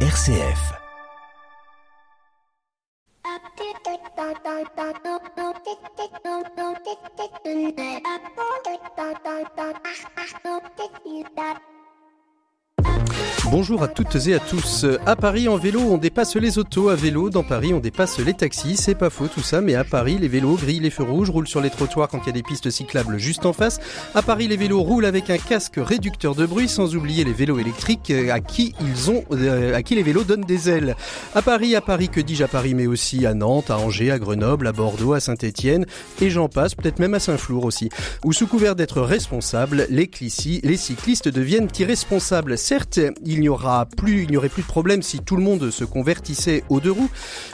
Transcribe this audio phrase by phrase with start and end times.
[0.00, 0.76] RCF.
[13.52, 14.84] Bonjour à toutes et à tous.
[15.06, 16.88] À Paris, en vélo, on dépasse les autos.
[16.88, 18.76] À vélo, dans Paris, on dépasse les taxis.
[18.76, 21.46] C'est pas faux tout ça, mais à Paris, les vélos grillent les feux rouges, roulent
[21.46, 23.78] sur les trottoirs quand il y a des pistes cyclables juste en face.
[24.16, 27.60] À Paris, les vélos roulent avec un casque réducteur de bruit, sans oublier les vélos
[27.60, 30.96] électriques euh, à qui ils ont, euh, à qui les vélos donnent des ailes.
[31.34, 34.18] À Paris, à Paris, que dis-je à Paris, mais aussi à Nantes, à Angers, à
[34.18, 35.86] Grenoble, à Bordeaux, à Saint-Étienne,
[36.20, 37.90] et j'en passe, peut-être même à Saint-Flour aussi.
[38.24, 40.10] Où sous couvert d'être responsables, les,
[40.64, 42.58] les cyclistes deviennent irresponsables.
[42.58, 42.98] Certes,
[43.36, 45.84] il n'y aura plus, il n'y aurait plus de problème si tout le monde se
[45.84, 47.10] convertissait aux deux roues,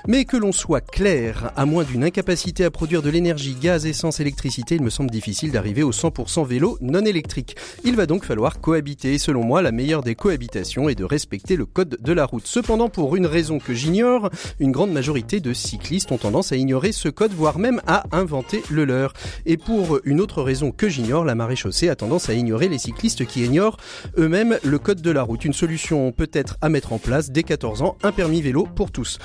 [0.06, 4.20] mais que l'on soit clair, à moins d'une incapacité à produire de l'énergie, gaz, essence,
[4.20, 7.56] électricité, il me semble difficile d'arriver au 100% vélo non électrique.
[7.84, 9.18] Il va donc falloir cohabiter.
[9.18, 12.46] Selon moi, la meilleure des cohabitations est de respecter le code de la route.
[12.46, 14.30] Cependant, pour une raison que j'ignore,
[14.60, 18.62] une grande majorité de cyclistes ont tendance à ignorer ce code, voire même à inventer
[18.70, 19.14] le leur.
[19.46, 22.78] Et pour une autre raison que j'ignore, la marée chaussée a tendance à ignorer les
[22.78, 23.78] cyclistes qui ignorent
[24.16, 25.44] eux-mêmes le code de la route.
[25.44, 25.71] Une solution
[26.16, 29.18] peut-être à mettre en place dès 14 ans, un permis vélo pour tous.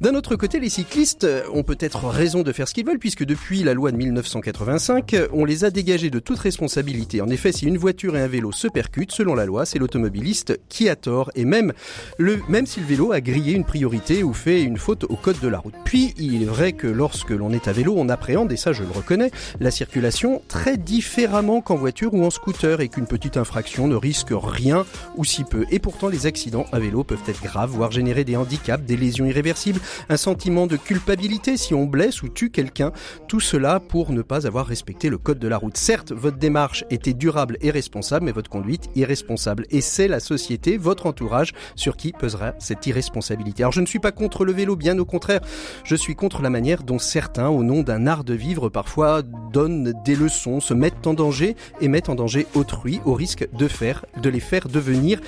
[0.00, 3.62] D'un autre côté, les cyclistes ont peut-être raison de faire ce qu'ils veulent puisque depuis
[3.62, 7.20] la loi de 1985, on les a dégagés de toute responsabilité.
[7.20, 10.58] En effet, si une voiture et un vélo se percutent, selon la loi, c'est l'automobiliste
[10.68, 11.72] qui a tort et même,
[12.18, 15.40] le, même si le vélo a grillé une priorité ou fait une faute au code
[15.40, 15.74] de la route.
[15.84, 18.82] Puis, il est vrai que lorsque l'on est à vélo, on appréhende, et ça je
[18.82, 19.30] le reconnais,
[19.60, 24.32] la circulation très différemment qu'en voiture ou en scooter et qu'une petite infraction ne risque
[24.32, 24.84] rien
[25.16, 25.64] ou si peu.
[25.70, 29.26] Et pourtant, les accidents à vélo peuvent être graves, voire générer des handicaps, des lésions
[29.26, 32.92] irréversibles, un sentiment de culpabilité si on blesse ou tue quelqu'un.
[33.28, 35.76] Tout cela pour ne pas avoir respecté le code de la route.
[35.76, 39.66] Certes, votre démarche était durable et responsable, mais votre conduite irresponsable.
[39.70, 43.62] Et c'est la société, votre entourage, sur qui pesera cette irresponsabilité.
[43.62, 45.42] Alors je ne suis pas contre le vélo, bien au contraire,
[45.84, 49.20] je suis contre la manière dont certains, au nom d'un art de vivre, parfois
[49.52, 53.68] donnent des leçons, se mettent en danger et mettent en danger autrui au risque de
[53.68, 55.20] faire, de les faire devenir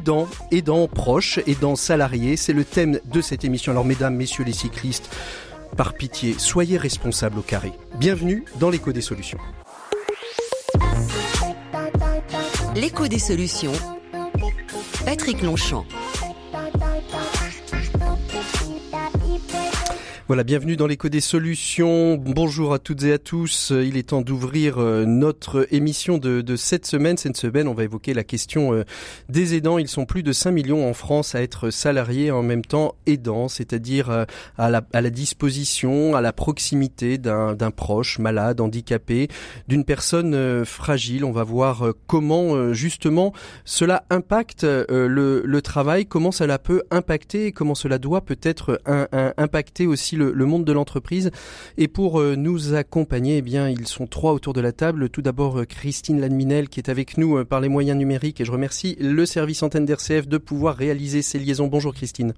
[0.00, 2.36] aidants aidants proches, aidants salariés.
[2.38, 3.70] C'est le thème de cette émission.
[3.72, 5.14] Alors mesdames, messieurs les cyclistes,
[5.76, 7.72] par pitié, soyez responsables au carré.
[7.98, 9.38] Bienvenue dans l'écho des solutions.
[12.74, 13.72] L'écho des solutions.
[15.04, 15.84] Patrick Longchamp.
[20.30, 22.14] Voilà, bienvenue dans l'écho des solutions.
[22.14, 23.72] Bonjour à toutes et à tous.
[23.72, 27.16] Il est temps d'ouvrir euh, notre émission de, de, cette semaine.
[27.16, 28.84] Cette semaine, on va évoquer la question euh,
[29.28, 29.76] des aidants.
[29.76, 33.48] Ils sont plus de 5 millions en France à être salariés en même temps aidants,
[33.48, 34.24] c'est-à-dire euh,
[34.56, 39.26] à la, à la disposition, à la proximité d'un proche malade, handicapé,
[39.66, 41.24] d'une personne fragile.
[41.24, 43.32] On va voir comment justement
[43.64, 48.80] cela impacte le, le, travail, comment cela peut impacter et comment cela doit peut-être
[49.36, 51.30] impacter aussi le, monde de l'entreprise.
[51.78, 55.08] Et pour euh, nous accompagner, eh bien, ils sont trois autour de la table.
[55.08, 58.44] Tout d'abord, euh, Christine Lanminel qui est avec nous euh, par les moyens numériques et
[58.44, 61.66] je remercie le service antenne d'RCF de pouvoir réaliser ces liaisons.
[61.66, 62.34] Bonjour Christine.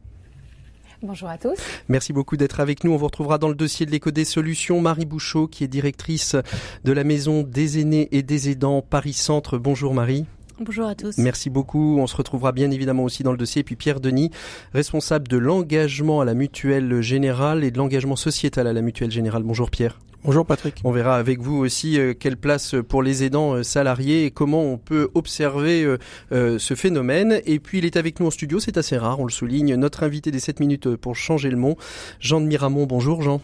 [1.02, 1.58] Bonjour à tous.
[1.88, 2.92] Merci beaucoup d'être avec nous.
[2.92, 4.80] On vous retrouvera dans le dossier de l'éco des solutions.
[4.80, 6.36] Marie Bouchot, qui est directrice
[6.84, 9.58] de la maison des aînés et des aidants Paris Centre.
[9.58, 10.26] Bonjour Marie.
[10.60, 11.18] Bonjour à tous.
[11.18, 11.98] Merci beaucoup.
[11.98, 13.60] On se retrouvera bien évidemment aussi dans le dossier.
[13.60, 14.30] Et puis Pierre Denis,
[14.74, 19.42] responsable de l'engagement à la mutuelle générale et de l'engagement sociétal à la mutuelle générale.
[19.42, 19.98] Bonjour Pierre.
[20.24, 20.80] Bonjour Patrick.
[20.84, 24.62] On verra avec vous aussi euh, quelle place pour les aidants euh, salariés et comment
[24.62, 25.84] on peut observer
[26.30, 27.40] euh, ce phénomène.
[27.44, 30.04] Et puis il est avec nous en studio, c'est assez rare, on le souligne, notre
[30.04, 31.74] invité des 7 minutes pour changer le monde,
[32.20, 32.86] Jean de Miramont.
[32.86, 33.40] Bonjour Jean.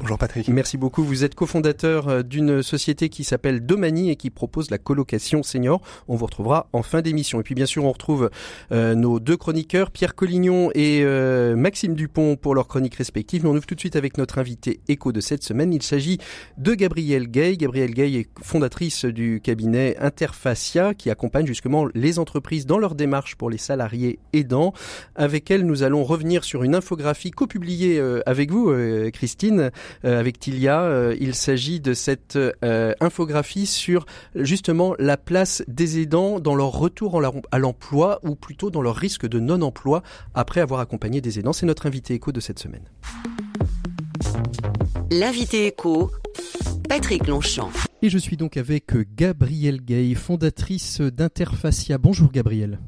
[0.00, 0.46] Bonjour Patrick.
[0.48, 1.02] Merci beaucoup.
[1.02, 5.80] Vous êtes cofondateur euh, d'une société qui s'appelle Domani et qui propose la colocation senior.
[6.06, 7.40] On vous retrouvera en fin d'émission.
[7.40, 8.28] Et puis bien sûr, on retrouve
[8.72, 13.44] euh, nos deux chroniqueurs, Pierre Collignon et euh, Maxime Dupont pour leurs chroniques respectives.
[13.44, 15.72] Mais on ouvre tout de suite avec notre invité écho de cette semaine.
[15.72, 16.18] Il s'agit
[16.58, 17.56] de Gabrielle Gay.
[17.56, 23.34] Gabrielle Gay est fondatrice du cabinet Interfacia qui accompagne justement les entreprises dans leur démarche
[23.36, 24.74] pour les salariés aidants.
[25.14, 28.70] Avec elle, nous allons revenir sur une infographie co-publiée avec vous,
[29.12, 29.70] Christine, euh,
[30.04, 30.82] avec Tilia.
[30.82, 36.72] Euh, il s'agit de cette euh, infographie sur justement la place des aidants dans leur
[36.72, 40.02] retour à l'emploi ou plutôt dans leur risque de non-emploi
[40.34, 41.52] après avoir accompagné des aidants.
[41.52, 42.84] C'est notre invité écho de cette semaine.
[45.10, 46.10] L'invité écho,
[46.88, 47.70] Patrick Longchamp.
[48.02, 51.98] Et je suis donc avec Gabrielle Gay, fondatrice d'Interfacia.
[51.98, 52.78] Bonjour Gabrielle.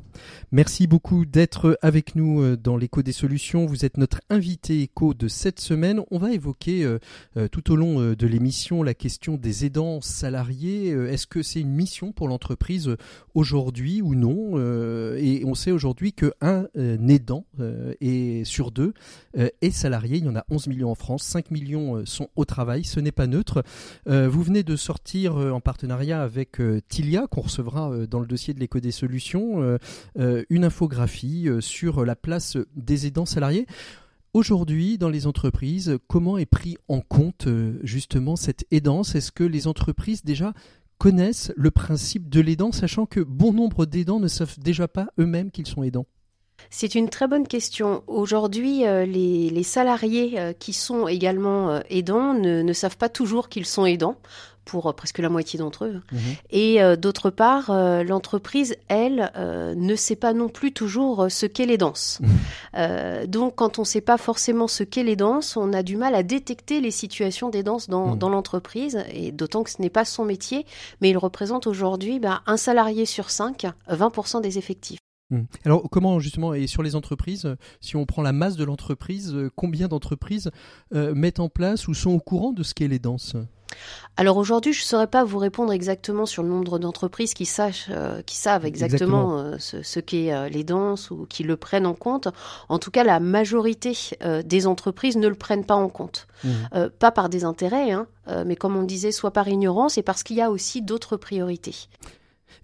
[0.50, 3.66] Merci beaucoup d'être avec nous euh, dans l'écho des solutions.
[3.66, 6.00] Vous êtes notre invité écho de cette semaine.
[6.10, 6.98] On va évoquer euh,
[7.36, 10.88] euh, tout au long de l'émission la question des aidants salariés.
[10.88, 12.96] Est-ce que c'est une mission pour l'entreprise
[13.34, 14.58] aujourd'hui ou non
[15.16, 17.44] Et on sait aujourd'hui qu'un aidant
[18.00, 18.94] est sur deux
[19.34, 20.18] est salarié.
[20.18, 22.84] Il y en a 11 millions en France, 5 millions sont au travail.
[22.84, 23.62] Ce n'est pas neutre.
[24.06, 26.58] Vous venez de sortir en partenariat avec
[26.88, 29.78] Tilia, qu'on recevra dans le dossier de l'écho des solutions
[30.50, 33.66] une infographie euh, sur la place des aidants salariés.
[34.34, 39.14] Aujourd'hui, dans les entreprises, comment est pris en compte euh, justement cette aidance?
[39.14, 40.52] Est-ce que les entreprises déjà
[40.98, 45.50] connaissent le principe de l'aidant, sachant que bon nombre d'aidants ne savent déjà pas eux-mêmes
[45.50, 46.06] qu'ils sont aidants?
[46.70, 48.02] C'est une très bonne question.
[48.08, 54.18] Aujourd'hui, les, salariés qui sont également aidants ne, savent pas toujours qu'ils sont aidants
[54.68, 56.00] pour euh, presque la moitié d'entre eux.
[56.12, 56.20] Mhm.
[56.50, 59.32] Et euh, d'autre part, euh, l'entreprise, elle,
[59.76, 62.20] ne sait pas non plus toujours ce qu'est les danses.
[62.20, 63.26] Mhm.
[63.26, 66.14] donc, quand on ne sait pas forcément ce qu'est les danses, on a du mal
[66.14, 68.18] à détecter les situations des danses dans, mhm.
[68.18, 70.66] dans l'entreprise, et d'autant que ce n'est pas son métier,
[71.00, 75.00] mais il représente aujourd'hui ben, un salarié sur cinq, 20% des effectifs.
[75.64, 79.88] Alors comment justement, et sur les entreprises, si on prend la masse de l'entreprise, combien
[79.88, 80.50] d'entreprises
[80.92, 83.36] mettent en place ou sont au courant de ce qu'est les danses?
[84.18, 87.48] Alors aujourd'hui, je ne saurais pas vous répondre exactement sur le nombre d'entreprises qui,
[87.90, 91.94] euh, qui savent exactement, euh, ce, qu'est euh, les danses ou qui le prennent en
[91.94, 92.26] compte.
[92.68, 93.96] En tout cas, la majorité
[94.44, 96.26] des entreprises ne le prennent pas en compte.
[96.44, 96.88] Mmh.
[97.00, 98.06] pas par des intérêts, hein,
[98.46, 101.74] mais comme on disait, soit par ignorance et parce qu'il y a aussi d'autres priorités.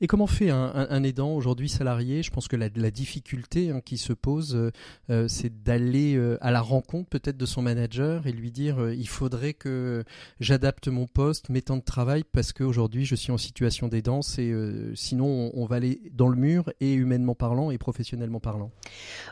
[0.01, 2.23] Et comment fait un, aidant aujourd'hui salarié?
[2.23, 4.71] Je pense que la, difficulté hein, qui se pose, euh,
[5.11, 9.09] euh, c'est d'aller euh, à la rencontre peut-être de son manager et lui dire il
[9.09, 10.05] faudrait que
[10.41, 14.55] j'adapte mon poste, mes temps de travail, parce qu'aujourd'hui je suis en situation d'aidance et
[14.95, 18.71] sinon on, va aller dans le mur et humainement parlant et professionnellement parlant.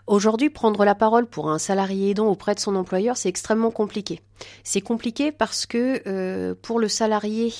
[0.06, 4.20] Aujourd'hui, prendre la parole pour un salarié aidant auprès de son employeur, c'est extrêmement compliqué.
[4.64, 7.52] C'est compliqué parce que pour le salarié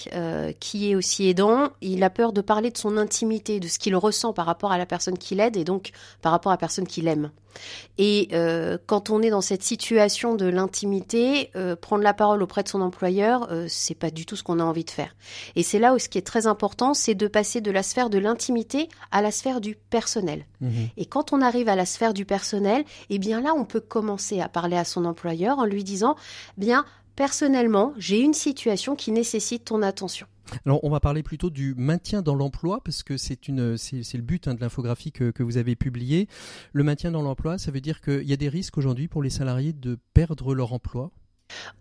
[0.59, 3.97] qui est aussi aidant, il a peur de parler de son intimité, de ce qu'il
[3.97, 5.91] ressent par rapport à la personne qu'il aide et donc
[6.21, 7.31] par rapport à la personne qu'il aime.
[7.99, 12.63] Et euh, quand on est dans cette situation de l'intimité, euh, prendre la parole auprès
[12.63, 15.15] de son employeur, euh, c'est pas du tout ce qu'on a envie de faire.
[15.57, 18.11] Et c'est là où ce qui est très important, c'est de passer de la sphère
[18.11, 20.47] de l'intimité à la sphère du personnel.
[20.61, 23.81] Mmh et quand on arrive à la sphère du personnel, eh bien là, on peut
[23.81, 26.17] commencer à parler à son employeur en lui disant,
[26.57, 26.85] bien,
[27.17, 30.27] personnellement, j'ai une situation qui nécessite ton attention.
[30.67, 34.23] Alors, on va parler plutôt du maintien dans l'emploi, parce que c'est une, c'est, le
[34.23, 36.29] but hein, de l'infographie que, que, vous avez publiée.
[36.73, 39.31] Le maintien dans l'emploi, ça veut dire qu'il y a des risques aujourd'hui pour les
[39.31, 41.11] salariés de perdre leur emploi?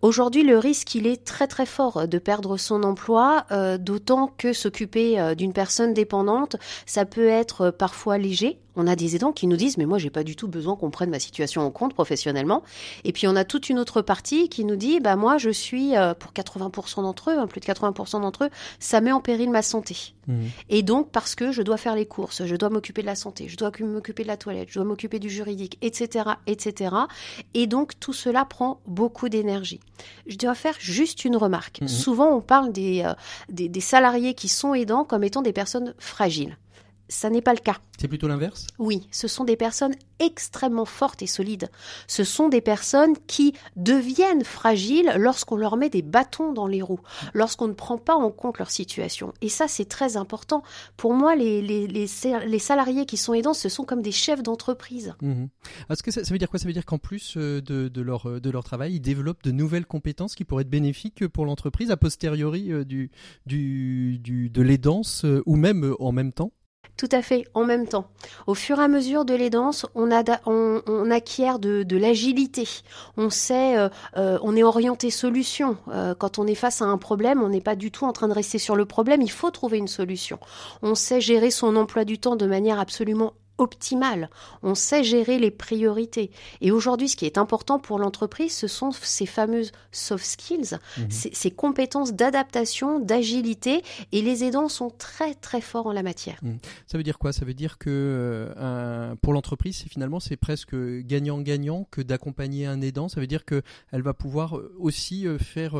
[0.00, 4.52] Aujourd'hui, le risque, il est très très fort de perdre son emploi, euh, d'autant que
[4.52, 6.56] s'occuper euh, d'une personne dépendante,
[6.86, 9.98] ça peut être euh, parfois léger, on a des aidants qui nous disent mais moi
[9.98, 12.62] j'ai pas du tout besoin qu'on prenne ma situation en compte professionnellement.
[13.04, 15.96] Et puis on a toute une autre partie qui nous dit bah moi je suis
[15.96, 19.50] euh, pour 80% d'entre eux, hein, plus de 80% d'entre eux, ça met en péril
[19.50, 20.14] ma santé.
[20.26, 20.44] Mmh.
[20.68, 23.48] Et donc parce que je dois faire les courses, je dois m'occuper de la santé,
[23.48, 26.94] je dois m'occuper de la toilette, je dois m'occuper du juridique, etc., etc.
[27.54, 29.80] Et donc tout cela prend beaucoup d'énergie.
[30.26, 31.80] Je dois faire juste une remarque.
[31.82, 31.88] Mmh.
[31.88, 33.14] Souvent on parle des, euh,
[33.48, 36.56] des, des salariés qui sont aidants comme étant des personnes fragiles
[37.08, 37.76] ça n'est pas le cas.
[37.98, 38.66] C'est plutôt l'inverse?
[38.78, 41.68] Oui, ce sont des personnes extrêmement fortes et solides.
[42.06, 47.00] Ce sont des personnes qui deviennent fragiles lorsqu'on leur met des bâtons dans les roues,
[47.34, 49.34] lorsqu'on ne prend pas en compte leur situation.
[49.40, 50.62] Et ça, c'est très important.
[50.96, 55.14] Pour moi, les, les, salariés qui sont aidants, ce sont comme des chefs d'entreprise.
[55.20, 55.46] Mmh
[55.90, 56.58] Est-ce que ça, veut dire quoi?
[56.58, 59.50] Ça veut dire qu'en plus euh, de, leur, euh, de leur travail, ils développent de
[59.50, 63.10] nouvelles compétences qui pourraient être bénéfiques pour l'entreprise a posteriori euh, du,
[63.46, 66.52] du, du, de l'aidance ou même en même temps?
[67.02, 68.06] Tout à fait, en même temps.
[68.46, 70.10] Au fur et à mesure de l'aidance, on,
[70.46, 72.68] on, acquiert de, l'agilité.
[73.16, 75.76] On sait, euh, euh, on est orienté solution.
[75.88, 78.28] Euh, quand on est face à un problème, on n'est pas du tout en train
[78.28, 80.38] de rester sur le problème, il faut trouver une solution.
[80.82, 84.30] On sait gérer son emploi du temps de manière absolument optimale.
[84.62, 86.30] On sait gérer les priorités.
[86.60, 91.10] Et aujourd'hui, ce qui est important pour l'entreprise, ce sont ces fameuses soft skills, mhm.
[91.10, 93.82] ces, compétences d'adaptation, d'agilité.
[94.12, 96.38] Et les aidants sont très très forts en la matière.
[96.42, 96.58] Mhm.
[96.86, 97.32] Ça veut dire quoi?
[97.32, 97.90] Ça veut dire que
[98.56, 103.08] euh, pour l'entreprise, finalement, c'est presque gagnant-gagnant que d'accompagner un aidant.
[103.08, 105.76] Ça veut dire qu'elle va pouvoir euh, aussi euh, faire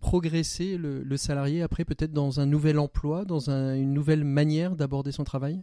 [0.00, 5.24] progresser le, salarié après peut-être dans un nouvel emploi, dans une nouvelle manière d'aborder son
[5.24, 5.62] travail?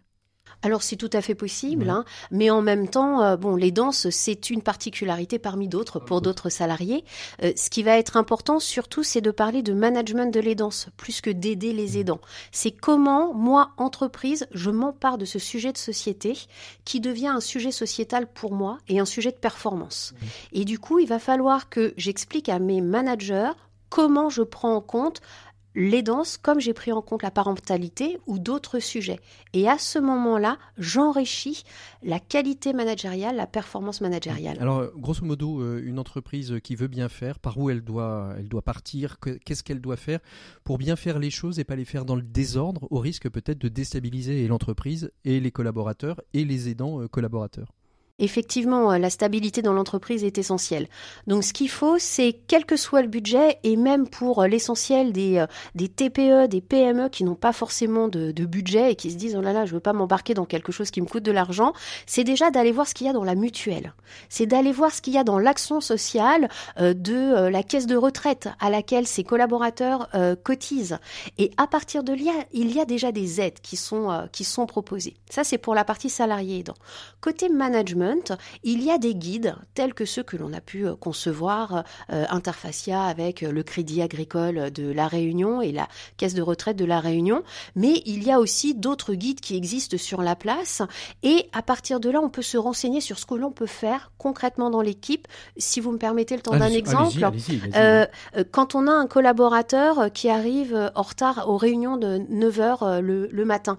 [0.62, 4.09] Alors c'est tout à fait possible, hein, mais en même temps, euh, bon, les danses,
[4.09, 7.03] c'est une particularité parmi d'autres pour d'autres salariés.
[7.43, 10.88] Euh, ce qui va être important surtout, c'est de parler de management de les danses,
[10.97, 12.21] plus que d'aider les aidants.
[12.51, 16.38] C'est comment, moi, entreprise, je m'empare de ce sujet de société
[16.83, 20.13] qui devient un sujet sociétal pour moi et un sujet de performance.
[20.51, 23.51] Et du coup, il va falloir que j'explique à mes managers
[23.89, 25.21] comment je prends en compte
[25.75, 29.20] les danses comme j'ai pris en compte la parentalité ou d'autres sujets.
[29.53, 31.63] Et à ce moment-là, j'enrichis
[32.03, 34.58] la qualité managériale, la performance managériale.
[34.60, 38.48] Alors, grosso modo, euh, une entreprise qui veut bien faire, par où elle doit, elle
[38.48, 40.20] doit partir, qu'est-ce qu'elle doit faire
[40.63, 43.60] pour bien faire les choses et pas les faire dans le désordre, au risque peut-être
[43.60, 47.67] de déstabiliser l'entreprise et les collaborateurs et les aidants euh, collaborateurs
[48.17, 50.88] Effectivement, euh, la stabilité dans l'entreprise est essentielle.
[51.27, 55.12] Donc ce qu'il faut, c'est quel que soit le budget, et même pour euh, l'essentiel
[55.12, 59.17] des, euh, des TPE, des PME qui n'ont pas forcément de, budget et qui se
[59.17, 61.31] disent oh là là, je veux pas m'embarquer dans quelque chose qui me coûte de
[61.31, 61.74] l'argent,
[62.05, 63.93] c'est déjà d'aller voir ce qu'il y a dans la mutuelle.
[64.29, 68.48] C'est d'aller voir ce qu'il y a dans l'action sociale de la caisse de retraite
[68.60, 70.10] à laquelle ses collaborateurs
[70.43, 71.00] cotisent.
[71.39, 74.67] Et à partir de là, il y a déjà des aides qui sont, qui sont
[74.67, 75.15] proposées.
[75.29, 76.63] Ça, c'est pour la partie salariée
[77.19, 78.04] Côté management,
[78.63, 82.25] il y a des guides tels que ceux que l'on a pu euh, concevoir euh,
[82.29, 86.85] Interfacia avec euh, le Crédit Agricole de la Réunion et la Caisse de retraite de
[86.85, 87.43] la Réunion,
[87.75, 90.81] mais il y a aussi d'autres guides qui existent sur la place.
[91.24, 94.12] Et à partir de là, on peut se renseigner sur ce que l'on peut faire
[94.17, 95.27] concrètement dans l'équipe.
[95.57, 97.19] Si vous me permettez le temps d'un exemple,
[98.51, 103.27] quand on a un collaborateur qui arrive en retard aux réunions de 9 heures le,
[103.27, 103.77] le matin,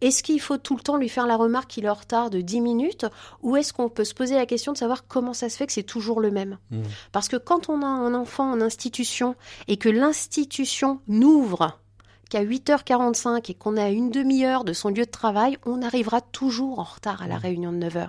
[0.00, 2.40] est-ce qu'il faut tout le temps lui faire la remarque qu'il est en retard de
[2.40, 3.06] 10 minutes
[3.42, 5.72] ou est-ce qu'on peut se poser la question de savoir comment ça se fait que
[5.72, 6.82] c'est toujours le même mmh.
[7.12, 9.34] Parce que quand on a un enfant en institution
[9.68, 11.78] et que l'institution n'ouvre
[12.30, 16.78] qu'à 8h45 et qu'on a une demi-heure de son lieu de travail, on arrivera toujours
[16.78, 17.42] en retard à la mmh.
[17.42, 18.08] réunion de 9h.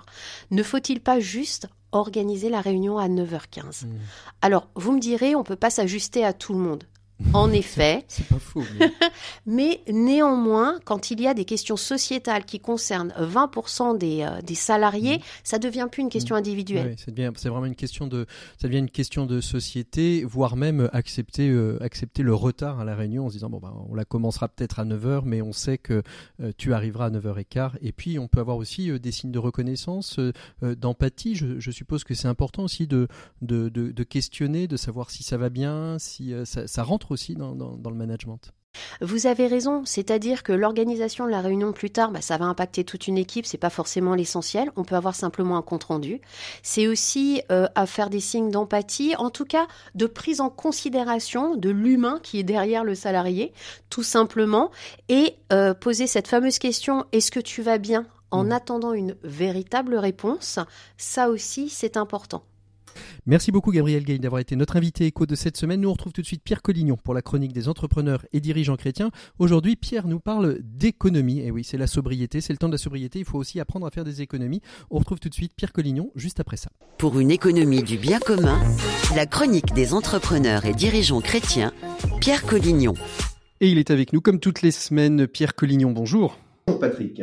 [0.50, 3.90] Ne faut-il pas juste organiser la réunion à 9h15 mmh.
[4.40, 6.84] Alors, vous me direz, on ne peut pas s'ajuster à tout le monde.
[7.32, 8.04] En effet.
[8.08, 8.64] C'est pas faux.
[9.46, 9.80] Mais...
[9.88, 15.18] néanmoins, quand il y a des questions sociétales qui concernent 20% des, euh, des salariés,
[15.18, 15.22] mm.
[15.44, 16.38] ça devient plus une question mm.
[16.38, 16.96] individuelle.
[16.98, 18.26] Oui, c'est vraiment une question de,
[18.60, 22.96] ça devient une question de société, voire même accepter, euh, accepter le retard à la
[22.96, 25.78] réunion en se disant bon ben, on la commencera peut-être à 9h, mais on sait
[25.78, 26.02] que
[26.40, 27.72] euh, tu arriveras à 9h15.
[27.80, 30.18] Et puis on peut avoir aussi des signes de reconnaissance,
[30.62, 31.36] d'empathie.
[31.36, 33.08] Je, je, suppose que c'est important aussi de
[33.42, 37.34] de, de, de, questionner, de savoir si ça va bien, si ça, ça rentre aussi
[37.34, 38.52] dans, le management.
[39.00, 42.84] Vous avez raison, c'est-à-dire que l'organisation de la réunion plus tard, bah, ça va impacter
[42.84, 44.70] toute une équipe, c'est pas forcément l'essentiel.
[44.76, 46.20] On peut avoir simplement un compte rendu.
[46.62, 51.56] C'est aussi euh, à faire des signes d'empathie, en tout cas de prise en considération
[51.56, 53.52] de l'humain qui est derrière le salarié,
[53.90, 54.70] tout simplement,
[55.08, 58.06] et euh, poser cette fameuse question est-ce que tu vas bien?
[58.30, 58.52] En mmh.
[58.52, 60.58] attendant une véritable réponse.
[60.96, 62.42] Ça aussi, c'est important.
[63.26, 65.80] Merci beaucoup Gabriel Gay d'avoir été notre invité écho de cette semaine.
[65.80, 68.76] Nous on retrouve tout de suite Pierre Collignon pour la chronique des entrepreneurs et dirigeants
[68.76, 69.10] chrétiens.
[69.38, 71.40] Aujourd'hui, Pierre nous parle d'économie.
[71.40, 73.18] Et oui, c'est la sobriété, c'est le temps de la sobriété.
[73.18, 74.60] Il faut aussi apprendre à faire des économies.
[74.90, 76.70] On retrouve tout de suite Pierre Collignon juste après ça.
[76.98, 78.60] Pour une économie du bien commun,
[79.14, 81.72] la chronique des entrepreneurs et dirigeants chrétiens,
[82.20, 82.94] Pierre Collignon.
[83.60, 85.26] Et il est avec nous comme toutes les semaines.
[85.26, 86.38] Pierre Collignon, bonjour.
[86.66, 87.22] Bonjour Patrick.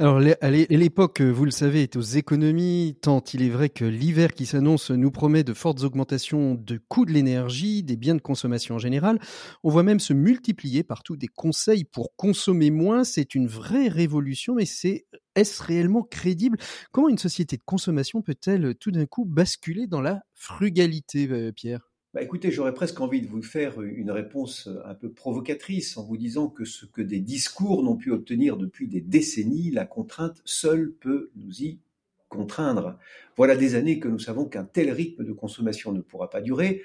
[0.00, 4.44] Alors l'époque, vous le savez, est aux économies, tant il est vrai que l'hiver qui
[4.44, 8.78] s'annonce nous promet de fortes augmentations de coûts de l'énergie, des biens de consommation en
[8.80, 9.20] général.
[9.62, 13.04] On voit même se multiplier partout des conseils pour consommer moins.
[13.04, 16.58] C'est une vraie révolution, mais c'est est-ce réellement crédible?
[16.90, 21.93] Comment une société de consommation peut-elle tout d'un coup basculer dans la frugalité, euh, Pierre?
[22.14, 26.16] Bah, écoutez, j'aurais presque envie de vous faire une réponse un peu provocatrice en vous
[26.16, 30.92] disant que ce que des discours n'ont pu obtenir depuis des décennies, la contrainte seule
[30.92, 31.80] peut nous y
[32.28, 32.96] contraindre.
[33.36, 36.82] Voilà des années que nous savons qu'un tel rythme de consommation ne pourra pas durer.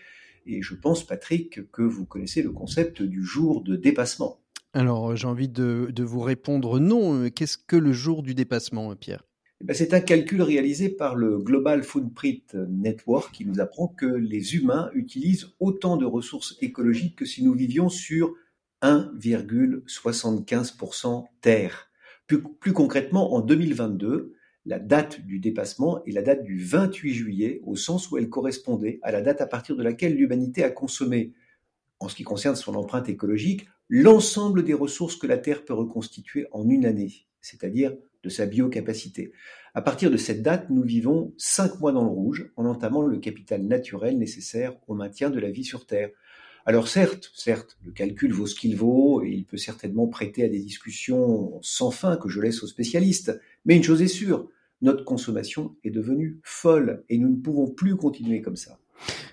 [0.48, 4.40] Et je pense, Patrick, que vous connaissez le concept du jour de dépassement.
[4.74, 7.30] Alors, j'ai envie de, vous répondre non.
[7.30, 9.29] Qu'est-ce que le jour du dépassement, Pierre?
[9.72, 14.90] C'est un calcul réalisé par le Global Footprint Network qui nous apprend que les humains
[14.94, 18.36] utilisent autant de ressources écologiques que si nous vivions sur
[18.82, 21.90] 1,75% Terre.
[22.28, 24.34] Plus, plus, concrètement, en 2022,
[24.66, 29.00] la date du dépassement est la date du 28 juillet, au sens où elle correspondait
[29.02, 31.34] à la date à partir de laquelle l'humanité a consommé,
[32.00, 36.48] en ce qui concerne son empreinte écologique, l'ensemble des ressources que la Terre peut reconstituer
[36.52, 39.32] en une année, c'est-à-dire de sa biocapacité.
[39.74, 43.18] À partir de cette date, nous vivons cinq mois dans le rouge en entamant le
[43.18, 46.10] capital naturel nécessaire au maintien de la vie sur Terre.
[46.66, 50.50] Alors certes, certes, le calcul vaut ce qu'il vaut et il peut certainement prêter à
[50.50, 53.40] des discussions sans fin que je laisse aux spécialistes.
[53.66, 54.50] Mais une chose est sûre,
[54.82, 58.78] notre consommation est devenue folle et nous ne pouvons plus continuer comme ça.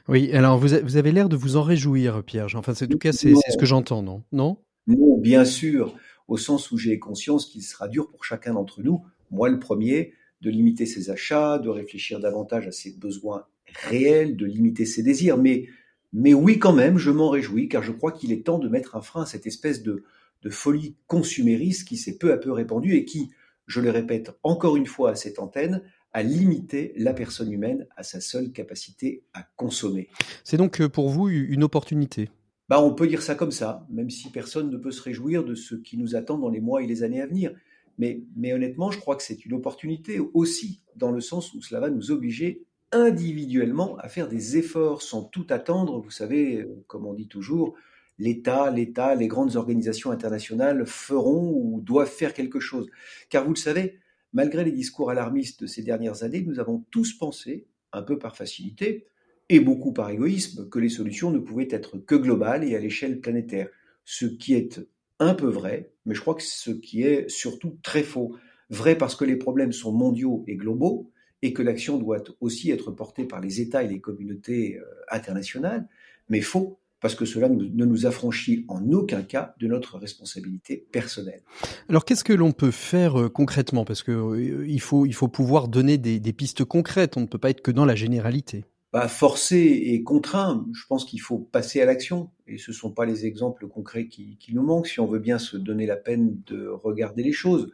[0.09, 2.47] Oui, alors vous, avez l'air de vous en réjouir, Pierre.
[2.55, 4.23] Enfin, en tout cas, c'est ce que j'entends, non?
[4.33, 4.59] Non?
[4.87, 5.95] Non, bien sûr,
[6.28, 10.12] au sens où j'ai conscience qu'il sera dur pour chacun d'entre nous, moi le premier,
[10.40, 13.47] de limiter ses achats, de réfléchir davantage à ses besoins
[13.85, 15.38] réels, de limiter ses désirs.
[15.38, 15.66] Mais,
[16.12, 18.97] mais oui, quand même, je m'en réjouis, car je crois qu'il est temps de mettre
[18.97, 20.04] un frein à cette espèce de,
[20.42, 23.30] de folie consumériste qui s'est peu à peu répandue et qui,
[23.66, 28.02] je le répète encore une fois à cette antenne, à limiter la personne humaine à
[28.02, 30.09] sa seule capacité à consommer.
[30.45, 32.30] C'est donc euh, pour vous une opportunité?
[32.68, 35.54] Bah, On peut dire ça comme ça, même si personne ne peut se réjouir de
[35.54, 37.52] ce qui nous attend dans les mois et les années à venir.
[37.99, 41.80] Mais, mais honnêtement, je crois que c'est une opportunité aussi, dans le sens où cela
[41.80, 46.00] va nous obliger individuellement à faire des efforts sans tout attendre.
[46.00, 47.75] Vous savez, euh, comme on dit toujours,
[48.18, 52.88] l'État, l'État, les grandes organisations internationales feront ou doivent faire quelque chose.
[53.28, 53.99] Car vous le savez,
[54.32, 58.37] malgré les discours alarmistes de ces dernières années, nous avons tous pensé, un peu par
[58.37, 59.06] facilité,
[59.48, 63.20] et beaucoup par égoïsme, que les solutions ne pouvaient être que globales et à l'échelle
[63.20, 63.68] planétaire.
[64.04, 64.80] Ce qui est
[65.18, 68.36] un peu vrai, mais je crois que ce qui est surtout très faux.
[68.70, 71.10] Vrai parce que les problèmes sont mondiaux et globaux,
[71.42, 75.88] et que l'action doit aussi être portée par les États et les communautés euh, internationales,
[76.28, 81.42] mais faux parce que cela ne nous affranchit en aucun cas de notre responsabilité personnelle.
[81.90, 83.84] Alors qu'est-ce que l'on peut faire euh, concrètement?
[83.84, 87.50] Parce qu'il euh, faut, il faut pouvoir donner des, pistes concrètes, on ne peut pas
[87.50, 88.64] être que dans la généralité.
[88.93, 92.31] Bah, forcer et contraint, je pense qu'il faut passer à l'action.
[92.47, 95.38] Et ce ne sont pas les exemples concrets qui, nous manquent si on veut bien
[95.38, 97.73] se donner la peine de regarder les choses.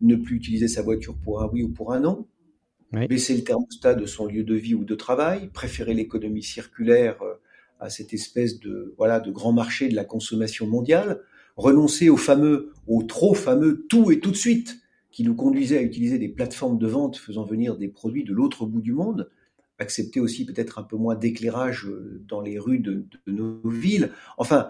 [0.00, 2.26] Ne plus utiliser sa voiture pour un oui ou pour un non.
[2.92, 5.48] Baisser le thermostat de son lieu de vie ou de travail.
[5.48, 7.34] Préférer l'économie circulaire euh,
[7.80, 11.20] à cette espèce de voilà de grand marché de la consommation mondiale,
[11.56, 15.82] renoncer au fameux, au trop fameux tout et tout de suite qui nous conduisait à
[15.82, 19.30] utiliser des plateformes de vente faisant venir des produits de l'autre bout du monde,
[19.78, 24.10] accepter aussi peut-être un peu moins d'éclairage euh, dans les rues de, nos villes.
[24.36, 24.68] Enfin,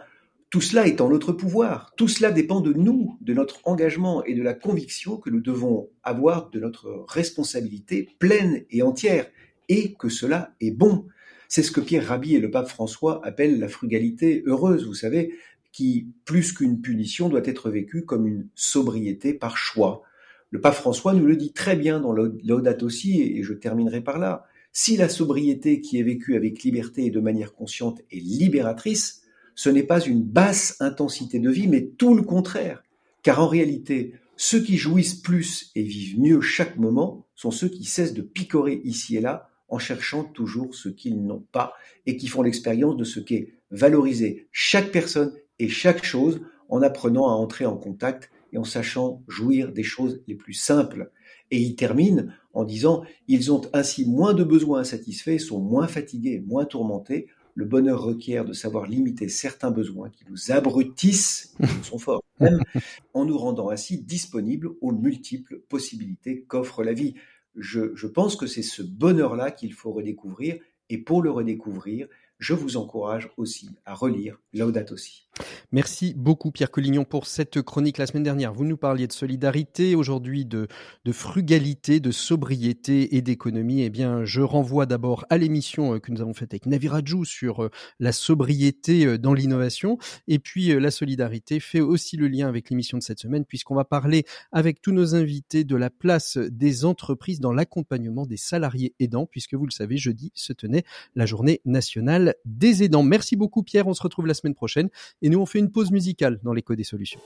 [0.51, 1.93] tout cela est en notre pouvoir.
[1.97, 5.91] Tout cela dépend de nous, de notre engagement et de la conviction que nous devons
[6.03, 9.27] avoir de notre responsabilité pleine et entière,
[9.69, 11.07] et que cela est bon.
[11.49, 15.35] C'est ce que Pierre Rabhi et le pape François appellent la frugalité heureuse, vous savez,
[15.73, 20.03] qui, plus qu'une punition, doit être vécue comme une sobriété par choix.
[20.51, 24.19] Le pape François nous le dit très bien dans l'Audate aussi, et je terminerai par
[24.19, 24.47] là.
[24.81, 29.23] Si la sobriété qui est vécue avec liberté et de manière consciente est libératrice,
[29.57, 32.85] ce n'est pas une basse intensité de vie, mais tout le contraire.
[33.25, 37.83] Car en réalité, ceux qui jouissent plus et vivent mieux chaque moment sont ceux qui
[37.83, 41.73] cessent de picorer ici et là en cherchant toujours ce qu'ils n'ont pas
[42.07, 47.29] et qui font l'expérience de ce qu'est valoriser chaque personne et chaque chose en apprenant
[47.29, 51.11] à entrer en contact et en sachant jouir des choses les plus simples.
[51.51, 56.43] Et il termine en disant, ils ont ainsi moins de besoins insatisfaits, sont moins fatigués,
[56.47, 57.29] moins tourmentés.
[57.55, 62.61] Le bonheur requiert de savoir limiter certains besoins qui nous abrutissent, qui sont forts même,
[63.15, 67.15] en nous rendant ainsi disponibles aux multiples possibilités qu'offre la vie
[67.59, 70.59] je, pense que c'est ce bonheur-là qu'il faut redécouvrir.
[70.91, 72.09] Et pour le redécouvrir,
[72.39, 75.28] je vous encourage aussi à relire Laudato aussi.
[75.73, 78.53] Merci beaucoup Pierre Collignon pour cette chronique la semaine dernière.
[78.53, 80.67] Vous nous parliez de solidarité, aujourd'hui de,
[81.13, 83.83] frugalité, de sobriété et d'économie.
[83.83, 87.65] Eh bien, je renvoie d'abord à l'émission euh, que nous avons faite avec Navirajou sur
[87.65, 87.71] euh,
[88.01, 89.99] la sobriété euh, dans l'innovation.
[90.27, 93.85] Et puis, la solidarité fait aussi le lien avec l'émission de cette semaine puisqu'on va
[93.85, 99.27] parler avec tous nos invités de la place des entreprises dans l'accompagnement des salariés aidants
[99.27, 103.03] puisque vous le savez, jeudi se tenait la journée nationale des aidants.
[103.03, 104.89] Merci beaucoup Pierre, on se retrouve la semaine prochaine
[105.29, 107.21] nous on fait une pause musicale dans l'écho des solutions.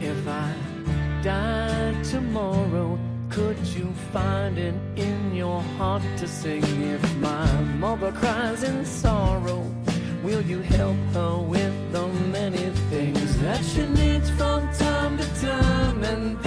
[0.00, 0.52] If I
[1.22, 6.62] died tomorrow, could you find it in your heart to sing?
[6.62, 7.46] If my
[7.78, 9.64] mother cries in sorrow,
[10.22, 12.61] will you help her with the many
[13.52, 16.42] that she needs from time to time and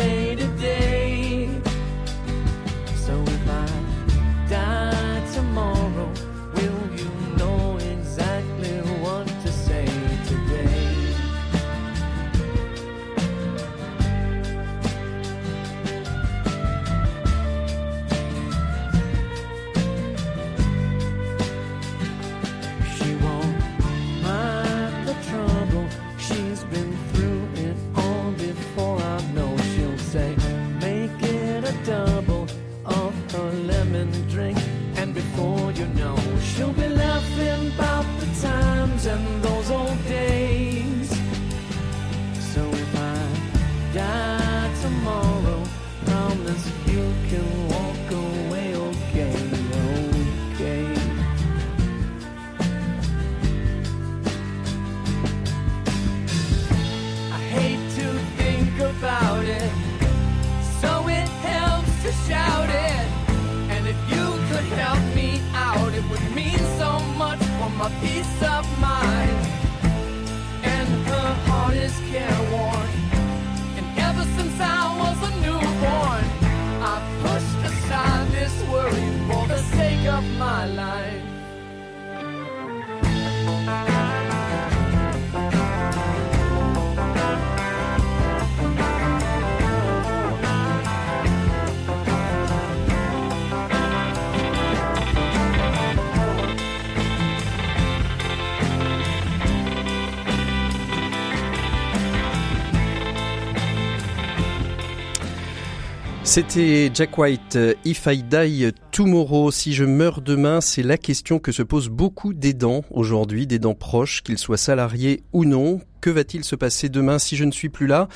[106.36, 111.54] C'était Jack White, If I Die Tomorrow, si je meurs demain, c'est la question que
[111.54, 115.80] se posent beaucoup d'aidants aujourd'hui, des dents proches, qu'ils soient salariés ou non.
[116.02, 118.10] Que va-t-il se passer demain si je ne suis plus là?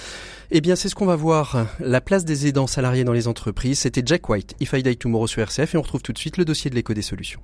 [0.52, 1.66] Eh bien, c'est ce qu'on va voir.
[1.80, 3.80] La place des aidants salariés dans les entreprises.
[3.80, 6.36] C'était Jack White, If I Die Tomorrow sur RCF et on retrouve tout de suite
[6.36, 7.40] le dossier de l'écho des solutions.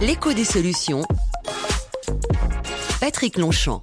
[0.00, 1.02] L'écho des solutions.
[3.00, 3.82] Patrick Longchamp.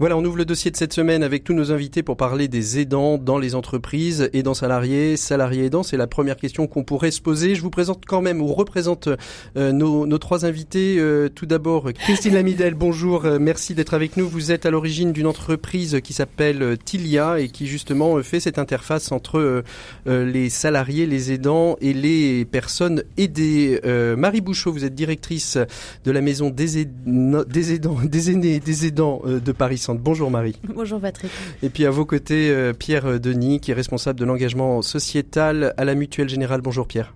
[0.00, 2.78] Voilà, on ouvre le dossier de cette semaine avec tous nos invités pour parler des
[2.78, 5.82] aidants dans les entreprises, aidants salariés, salariés aidants.
[5.82, 7.56] C'est la première question qu'on pourrait se poser.
[7.56, 9.08] Je vous présente quand même ou représente
[9.56, 10.98] euh, nos, nos, trois invités.
[11.00, 14.28] Euh, tout d'abord, Christine Lamidel, bonjour, euh, merci d'être avec nous.
[14.28, 19.10] Vous êtes à l'origine d'une entreprise qui s'appelle Tilia et qui justement fait cette interface
[19.10, 19.64] entre
[20.06, 23.80] les salariés, les aidants et les personnes aidées.
[24.16, 25.58] Marie Bouchot, vous êtes directrice
[26.04, 30.56] de la maison des, des aidants, des aînés, des aidants de Paris Bonjour Marie.
[30.74, 31.30] Bonjour Patrick.
[31.62, 35.84] Et puis à vos côtés, euh, Pierre Denis, qui est responsable de l'engagement sociétal à
[35.84, 36.60] la Mutuelle Générale.
[36.60, 37.14] Bonjour Pierre.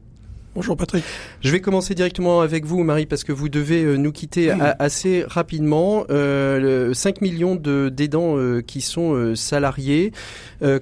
[0.55, 1.03] Bonjour Patrick.
[1.41, 5.25] Je vais commencer directement avec vous Marie parce que vous devez euh, nous quitter assez
[5.27, 6.05] rapidement.
[6.11, 10.13] Euh, 5 millions d'aidants euh, qui sont salariés.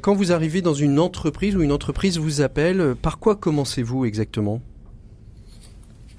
[0.02, 4.60] quand vous arrivez dans une entreprise ou une entreprise vous appelle, par quoi commencez-vous exactement?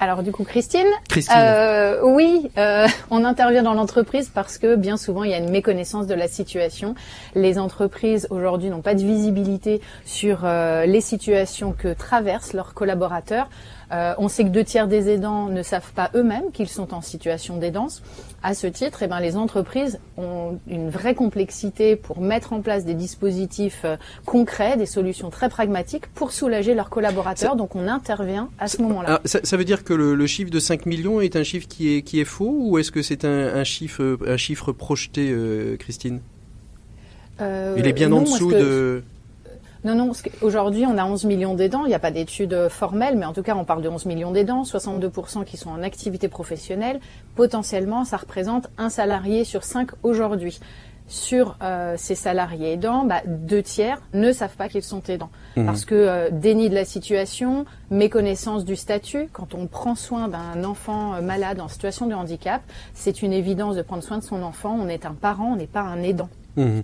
[0.02, 0.88] Alors du coup, Christine.
[1.08, 1.38] Christine.
[1.38, 5.52] Euh, oui, euh, on intervient dans l'entreprise parce que bien souvent il y a une
[5.52, 6.96] méconnaissance de la situation.
[7.36, 13.48] Les entreprises aujourd'hui n'ont pas de visibilité sur euh, les situations que traversent leurs collaborateurs.
[13.92, 17.02] Euh, on sait que deux tiers des aidants ne savent pas eux-mêmes qu'ils sont en
[17.02, 18.02] situation d'aidance.
[18.42, 22.86] À ce titre, eh ben, les entreprises ont une vraie complexité pour mettre en place
[22.86, 27.56] des dispositifs euh, concrets, des solutions très pragmatiques pour soulager leurs collaborateurs.
[27.56, 29.20] Donc on intervient à ce moment-là.
[29.26, 32.02] Ça, ça, veut dire que le, chiffre de 5 millions est un chiffre qui est,
[32.02, 36.22] qui est faux ou est-ce que c'est un, chiffre, un chiffre projeté, euh, Christine?
[37.40, 39.04] Il est bien en dessous de...
[39.84, 41.86] Non, non, aujourd'hui, on a 11 millions d'aidants.
[41.86, 44.32] Il n'y a pas d'études formelles, mais en tout cas, on parle de 11 millions
[44.32, 47.00] d'aidants, 62% qui sont en activité professionnelle.
[47.36, 50.60] Potentiellement, ça représente un salarié sur cinq aujourd'hui.
[51.08, 55.30] Sur euh, ces salariés aidants, bah, deux tiers ne savent pas qu'ils sont aidants.
[55.58, 55.66] Mmh.
[55.66, 60.64] Parce que euh, déni de la situation, méconnaissance du statut, quand on prend soin d'un
[60.64, 62.62] enfant euh, malade en situation de handicap,
[62.94, 64.78] c'est une évidence de prendre soin de son enfant.
[64.80, 66.30] On est un parent, on n'est pas un aidant.
[66.58, 66.82] Mmh.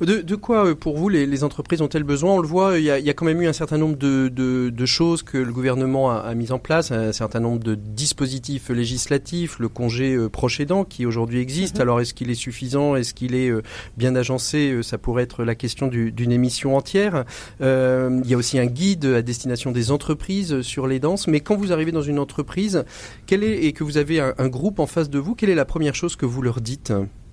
[0.00, 2.34] De, de, quoi, euh, pour vous, les, les entreprises ont-elles besoin?
[2.34, 3.96] On le voit, il y, a, il y, a, quand même eu un certain nombre
[3.96, 7.62] de, de, de choses que le gouvernement a, a, mis en place, un certain nombre
[7.62, 11.78] de dispositifs législatifs, le congé euh, proche aidant qui aujourd'hui existe.
[11.78, 11.82] Mmh.
[11.82, 12.96] Alors, est-ce qu'il est suffisant?
[12.96, 13.62] Est-ce qu'il est euh,
[13.96, 14.80] bien agencé?
[14.82, 17.24] Ça pourrait être la question d'une émission entière.
[17.60, 21.26] Euh, il y a aussi un guide à destination des entreprises sur les danses.
[21.26, 22.84] Mais quand vous arrivez dans une entreprise,
[23.30, 25.64] est, et que vous avez un, un groupe en face de vous, quelle est la
[25.64, 26.92] première chose que vous leur dites?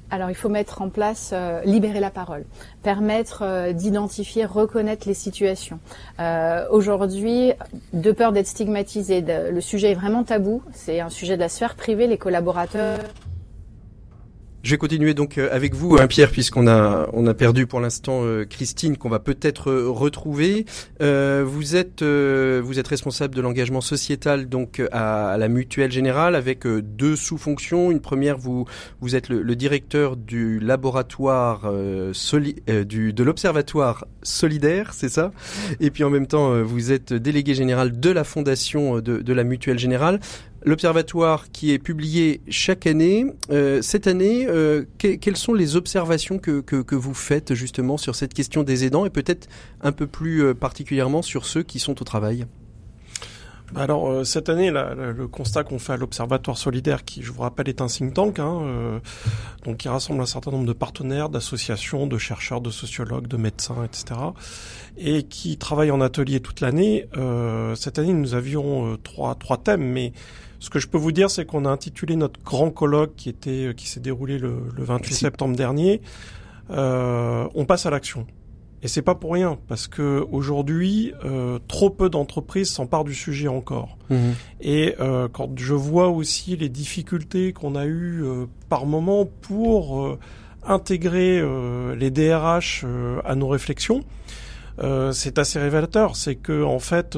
[0.10, 2.46] Alors il faut mettre en place, euh, libérer la parole,
[2.84, 5.80] permettre euh, d'identifier, reconnaître les situations.
[6.20, 7.54] Euh, Aujourd'hui,
[7.93, 11.76] de peur d'être stigmatisé, le sujet est vraiment tabou, c'est un sujet de la sphère
[11.76, 13.00] privée, les collaborateurs...
[14.67, 17.80] Je vais continuer donc euh, avec vous, hein, Pierre, puisqu'on a on a perdu pour
[17.80, 20.65] l'instant euh, Christine, qu'on va peut-être euh, retrouver.
[21.01, 26.36] Euh, vous êtes vous êtes responsable de l'engagement sociétal donc à, à, la Mutuelle Générale
[26.36, 27.91] avec deux sous-fonctions.
[27.91, 28.65] Une première, vous
[28.99, 31.71] vous êtes le, le directeur du laboratoire
[32.12, 35.32] soli, du de l'observatoire solidaire, c'est ça?
[35.80, 39.45] Et puis en même temps, vous êtes délégué général de la fondation de, de la
[39.45, 40.19] Mutuelle Générale
[40.63, 43.26] l'observatoire qui est publié chaque année.
[43.50, 47.98] Euh, cette année, euh, que, quelles sont les observations que, que, que, vous faites justement
[47.98, 49.48] sur cette question des aidants et peut-être
[49.82, 52.46] un peu plus euh, particulièrement sur ceux qui sont au travail?
[53.74, 57.32] Bah alors euh, cette année, la, le constat qu'on fait à l'Observatoire solidaire, qui je
[57.34, 59.00] vous rappelle est un think tank, hein, euh,
[59.65, 63.84] donc qui rassemble un certain nombre de partenaires, d'associations, de chercheurs, de sociologues, de médecins,
[63.84, 64.20] etc.,
[64.98, 67.10] et qui travaille en atelier toute l'année.
[67.17, 70.13] Euh, cette année, nous avions trois trois thèmes, mais
[70.60, 73.74] ce que je peux vous dire, c'est qu'on a intitulé notre grand colloque qui était
[73.76, 76.02] qui s'est déroulé le, le 28 septembre dernier.
[76.72, 78.26] Euh, on passe à l'action.
[78.84, 83.48] Et c'est pas pour rien, parce que aujourd'hui, euh, trop peu d'entreprises s'emparent du sujet
[83.48, 83.98] encore.
[84.10, 84.15] Mmh.
[84.62, 90.17] Et euh, quand je vois aussi les difficultés qu'on a eues euh, par moment pour
[90.63, 91.41] intégrer
[91.96, 92.86] les DRH
[93.24, 94.02] à nos réflexions,
[95.13, 96.17] c'est assez révélateur.
[96.17, 97.17] C'est que en fait,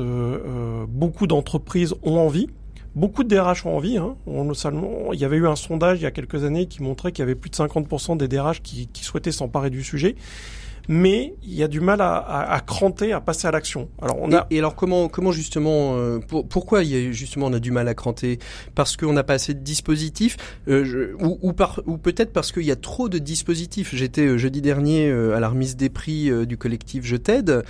[0.88, 2.48] beaucoup d'entreprises ont envie
[3.00, 3.98] Beaucoup de DRH ont envie.
[3.98, 4.18] Hein.
[4.28, 4.52] On,
[5.14, 7.24] il y avait eu un sondage il y a quelques années qui montrait qu'il y
[7.24, 10.18] avait plus de 50% des DRH qui souhaitaient s'emparer du sujet
[10.90, 13.90] mais il y a du mal à, à, à cranter, à passer à l'action.
[14.02, 17.46] Alors on a et, alors comment comment justement euh, pour, pourquoi il y a justement
[17.46, 18.40] on a du mal à cranter?
[18.74, 20.36] Parce qu'on n'a pas assez de dispositifs?
[20.68, 23.94] Euh, ou ou, par, ou peut-être parce qu'il y a trop de dispositifs.
[23.94, 27.64] J'étais euh, jeudi dernier euh, à la remise des prix du collectif Je t'aide.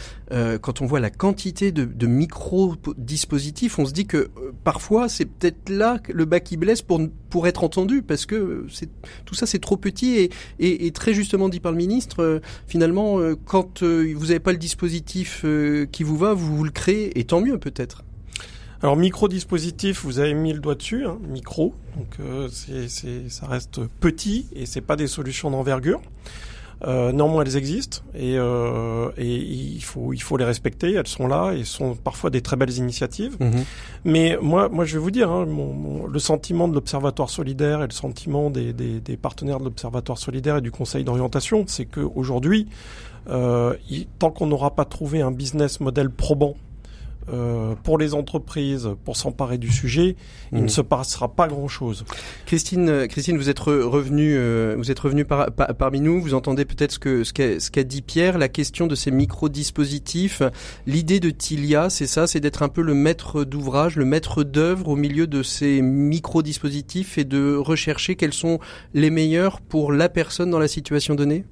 [0.62, 4.29] quand on voit la quantité de, de micro dispositifs, on se dit que
[4.63, 8.89] parfois c'est peut-être là le bas qui blesse pour pour être entendu parce que c'est
[9.25, 13.19] tout ça c'est trop petit et, et, et très justement dit par le ministre finalement
[13.19, 17.17] euh, quand euh, vous n'avez pas le dispositif euh, qui vous va, vous, le créez,
[17.19, 18.03] et tant mieux peut-être.
[18.81, 22.17] Alors micro-dispositif, vous avez mis le doigt dessus, hein, micro, donc
[22.49, 22.87] c'est,
[23.29, 26.01] ça reste petit et c'est pas des solutions d'envergure.
[26.87, 30.93] Euh, néanmoins, elles existent et, euh, et, il faut il faut les respecter.
[30.93, 33.35] Elles sont là et sont parfois des très belles initiatives.
[33.39, 33.65] Mhm.
[34.05, 37.87] Mais moi moi je vais vous dire, hein, mon, le sentiment de l'Observatoire solidaire et
[37.87, 41.99] le sentiment des, des, des partenaires de l'Observatoire solidaire et du Conseil d'orientation, c'est que
[41.99, 42.67] aujourd'hui,
[43.29, 43.75] euh,
[44.17, 46.55] tant qu'on n'aura pas trouvé un business model probant
[47.31, 50.15] euh, pour les entreprises pour s'emparer du sujet,
[50.51, 50.69] il ne mmh.
[50.69, 52.05] se passera pas grand-chose.
[52.45, 56.21] Christine, euh, Christine, vous êtes revenue, euh, vous êtes revenu par, parmi nous.
[56.21, 59.11] Vous entendez peut-être ce que ce qu'a ce qu'a dit Pierre, la question de ces
[59.11, 60.41] micro-dispositifs.
[60.87, 64.89] L'idée de Tilia, c'est ça, c'est d'être un peu le maître d'ouvrage, le maître d'œuvre
[64.89, 68.59] au milieu de ces micro-dispositifs et de rechercher quels sont
[68.93, 71.45] les meilleurs pour la personne dans la situation donnée?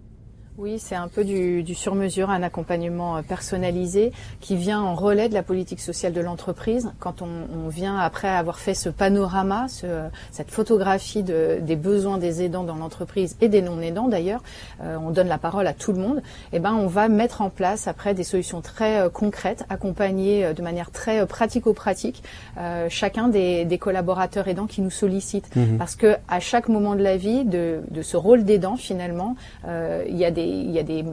[0.59, 5.29] Oui, c'est un peu du, du sur-mesure, un accompagnement euh, personnalisé qui vient en relais
[5.29, 6.91] de la politique sociale de l'entreprise.
[6.97, 12.17] Quand on, on, vient après avoir fait ce panorama, ce, cette photographie de, des besoins
[12.17, 14.41] des aidants dans l'entreprise et des non-aidants d'ailleurs,
[14.81, 16.17] euh, on donne la parole à tout le monde.
[16.51, 20.43] Et eh ben, on va mettre en place après des solutions très euh, concrètes, accompagnées
[20.43, 22.23] euh, de manière très pratico-pratique
[22.57, 25.77] euh, chacun des, des, collaborateurs aidants qui nous sollicitent, mmh.
[25.77, 29.35] parce que à chaque moment de la vie de, de ce rôle d'aidant finalement,
[29.67, 31.03] il y a des il y a des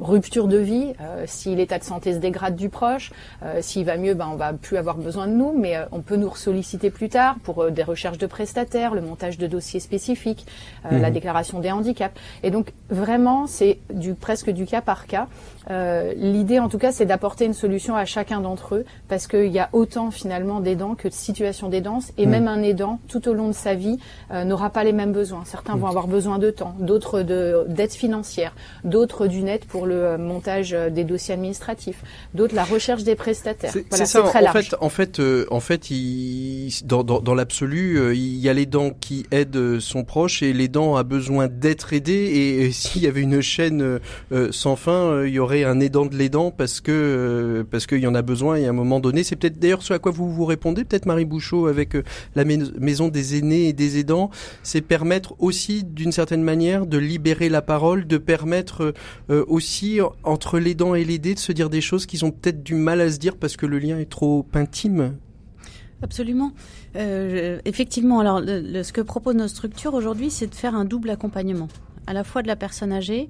[0.00, 0.92] ruptures de vie.
[1.00, 4.36] Euh, si l'état de santé se dégrade du proche, euh, s'il va mieux, ben, on
[4.36, 7.70] va plus avoir besoin de nous, mais euh, on peut nous solliciter plus tard pour
[7.70, 10.46] des recherches de prestataires, le montage de dossiers spécifiques,
[10.90, 11.12] la mhm.
[11.12, 12.14] déclaration des handicaps.
[12.42, 15.28] Et donc vraiment, c'est du presque du cas par cas.
[16.16, 19.58] L'idée, en tout cas, c'est d'apporter une solution à chacun d'entre eux, parce qu'il y
[19.58, 22.30] a autant finalement d'aidants que de situations d'aidance, et mhm.
[22.30, 23.98] même un aidant, tout au long de sa vie,
[24.32, 25.42] n'aura pas les mêmes besoins.
[25.44, 25.90] Certains vont mhm.
[25.90, 30.90] avoir besoin de temps, d'autres d'aide financière, d'autres du net pour le euh, montage euh,
[30.90, 32.02] des dossiers administratifs,
[32.34, 33.72] d'autres la recherche des prestataires.
[33.72, 34.24] C'est ça.
[34.24, 38.52] en fait, en fait, euh, en fait, il, dans, dans, dans l'absolu, il y a
[38.52, 42.12] les dents qui aident son proche et les dents a besoin d'être aidé.
[42.12, 43.98] Et, s'il y avait une chaîne
[44.50, 48.14] sans fin, il y aurait un aidant de l'aidant parce que parce qu'il y en
[48.14, 49.24] a besoin et à un moment donné.
[49.24, 51.94] C'est peut-être d'ailleurs ce à quoi vous vous répondez, peut-être Marie Bouchot avec
[52.34, 54.30] la maison des aînés et des aidants,
[54.62, 58.67] c'est permettre aussi d'une certaine manière de libérer la parole, de permettre
[59.30, 62.30] euh, aussi entre les dents et les dés de se dire des choses qu'ils ont
[62.30, 65.16] peut-être du mal à se dire parce que le lien est trop intime
[66.00, 66.52] Absolument.
[66.96, 71.68] Euh, effectivement, alors ce que propose notre structure aujourd'hui, c'est de faire un double accompagnement
[72.06, 73.28] à la fois de la personne âgée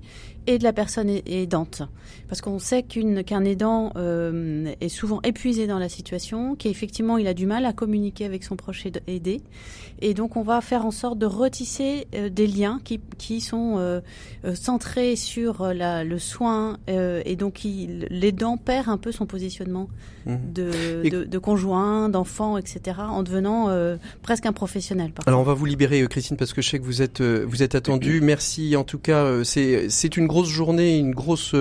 [0.48, 1.82] et de la personne aidante.
[2.26, 7.34] Parce qu'on sait qu'un aidant euh, est souvent épuisé dans la situation, qu'effectivement il a
[7.34, 9.42] du mal à communiquer avec son proche aidé.
[10.00, 14.00] Et donc on va faire en sorte de retisser euh, des liens qui, sont euh,
[14.54, 16.78] centrés sur le soin.
[16.88, 19.88] Et donc l'aidant perd un peu son positionnement
[20.28, 20.36] mmh.
[20.52, 22.98] de, de, de, conjoint, d'enfant, etc.
[23.00, 23.68] en devenant
[24.22, 25.12] presque un professionnel.
[25.26, 27.74] Alors on va vous libérer Christine parce que je sais que vous êtes, vous êtes
[27.74, 28.20] attendue.
[28.20, 29.42] Merci en tout cas.
[29.44, 31.54] C'est une grosse journée, une grosse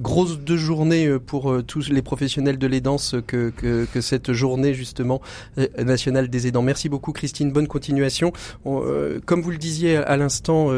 [0.00, 4.32] grosse deux journées euh, pour euh, tous les professionnels de l'aidance que, que, que, cette
[4.32, 5.20] journée justement
[5.58, 6.62] euh, nationale des aidants.
[6.62, 8.32] Merci beaucoup Christine, bonne continuation.
[8.64, 10.70] comme vous le disiez à l'instant,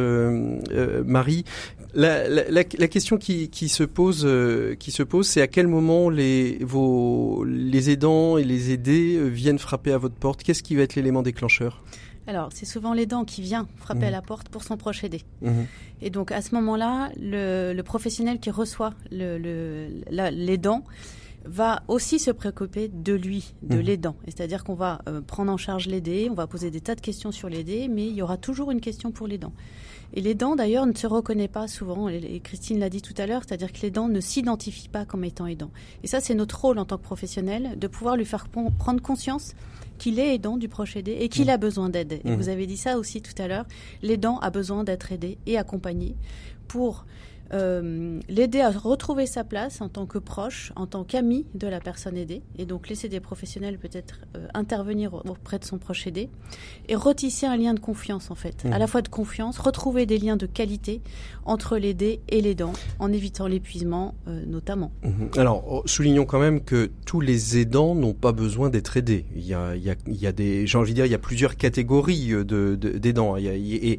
[1.05, 1.45] Marie,
[1.95, 4.27] la, la, la, question qui, qui, se pose,
[4.79, 9.59] qui se pose, c'est à quel moment les vos les aidants et les aidés viennent
[9.59, 10.42] frapper à votre porte.
[10.42, 11.83] Qu'est-ce qui va être l'élément déclencheur?
[12.27, 14.12] Alors, c'est souvent l'aidant qui vient frapper à mmh.
[14.12, 15.22] la porte pour son proche aidé.
[15.42, 15.51] Mmh.
[16.03, 22.33] Et donc, à ce moment-là, le, le, professionnel qui reçoit l'aidant le, va aussi se
[22.33, 23.81] préoccuper de lui, de mmh.
[23.81, 24.16] l'aidant.
[24.25, 27.31] C'est-à-dire qu'on va euh, prendre en charge l'aidé, on va poser des tas de questions
[27.31, 29.53] sur l'aidé, mais il y aura toujours une question pour l'aidant.
[30.14, 33.42] Et l'aidant, d'ailleurs, ne se reconnaît pas souvent, et Christine l'a dit tout à l'heure,
[33.47, 35.71] c'est-à-dire que l'aidant ne s'identifie pas comme étant aidant.
[36.03, 39.55] Et ça, c'est notre rôle en tant que professionnel, de pouvoir lui faire prendre conscience
[39.99, 41.51] qu'il est aidant du proche aidé et qu'il mmh.
[41.51, 42.21] a besoin d'aide.
[42.25, 42.35] Et mmh.
[42.37, 43.66] vous avez dit ça aussi tout à l'heure,
[44.03, 46.14] l'aidant a besoin d'être aidé et accompagné
[46.69, 47.07] pour
[47.53, 51.81] euh, l'aider à retrouver sa place en tant que proche, en tant qu'ami de la
[51.81, 56.29] personne aidée, et donc laisser des professionnels peut-être euh, intervenir auprès de son proche aidé,
[56.89, 58.73] et retisser un lien de confiance en fait, Mmh.
[58.73, 61.01] à la fois de confiance, retrouver des liens de qualité
[61.45, 64.93] entre l'aidé et l'aidant, en évitant l'épuisement euh, notamment.
[65.03, 65.31] Mhm.
[65.37, 69.27] Alors, oh, soulignons quand même que tous les aidants n'ont pas besoin d'être aidés.
[69.35, 71.13] Il y a, il y a, il y a des, j'ai envie de dire, il
[71.13, 73.37] y a plusieurs catégories de, d'aidants.
[73.37, 73.99] Et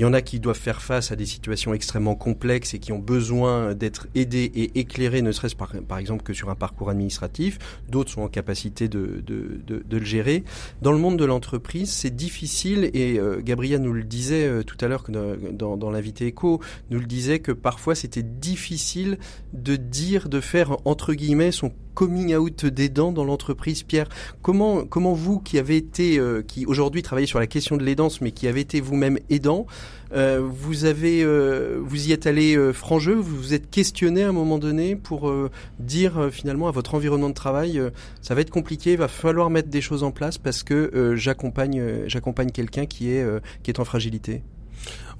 [0.00, 2.90] il y en a qui doivent faire face à des situations extrêmement complexes et qui
[2.90, 7.58] ont besoin d'être aidés et éclairés, ne serait-ce par, exemple que sur un parcours administratif.
[7.90, 10.42] D'autres sont en capacité de, de, de, de le gérer.
[10.80, 14.78] Dans le monde de l'entreprise, c'est difficile et euh, Gabriel nous le disait euh, tout
[14.82, 19.18] à l'heure dans, dans, l'invité écho, nous le disait que parfois c'était difficile
[19.52, 23.82] de dire, de faire entre guillemets son coming out d'aidant dans l'entreprise.
[23.82, 24.08] Pierre,
[24.40, 28.22] comment comment vous qui avez été, euh, qui aujourd'hui travaillez sur la question de l'aidance,
[28.22, 29.66] mais qui avez été vous-même aidant,
[30.12, 34.24] euh, vous avez, euh, vous y êtes allé euh, franc jeu, vous vous êtes questionné
[34.24, 37.80] à un moment donné pour euh, dire finalement à votre environnement de travail,
[38.20, 42.06] ça va être compliqué, il va falloir mettre des choses en place parce que j'accompagne,
[42.06, 43.26] j'accompagne quelqu'un qui est
[43.62, 44.42] qui est en fragilité.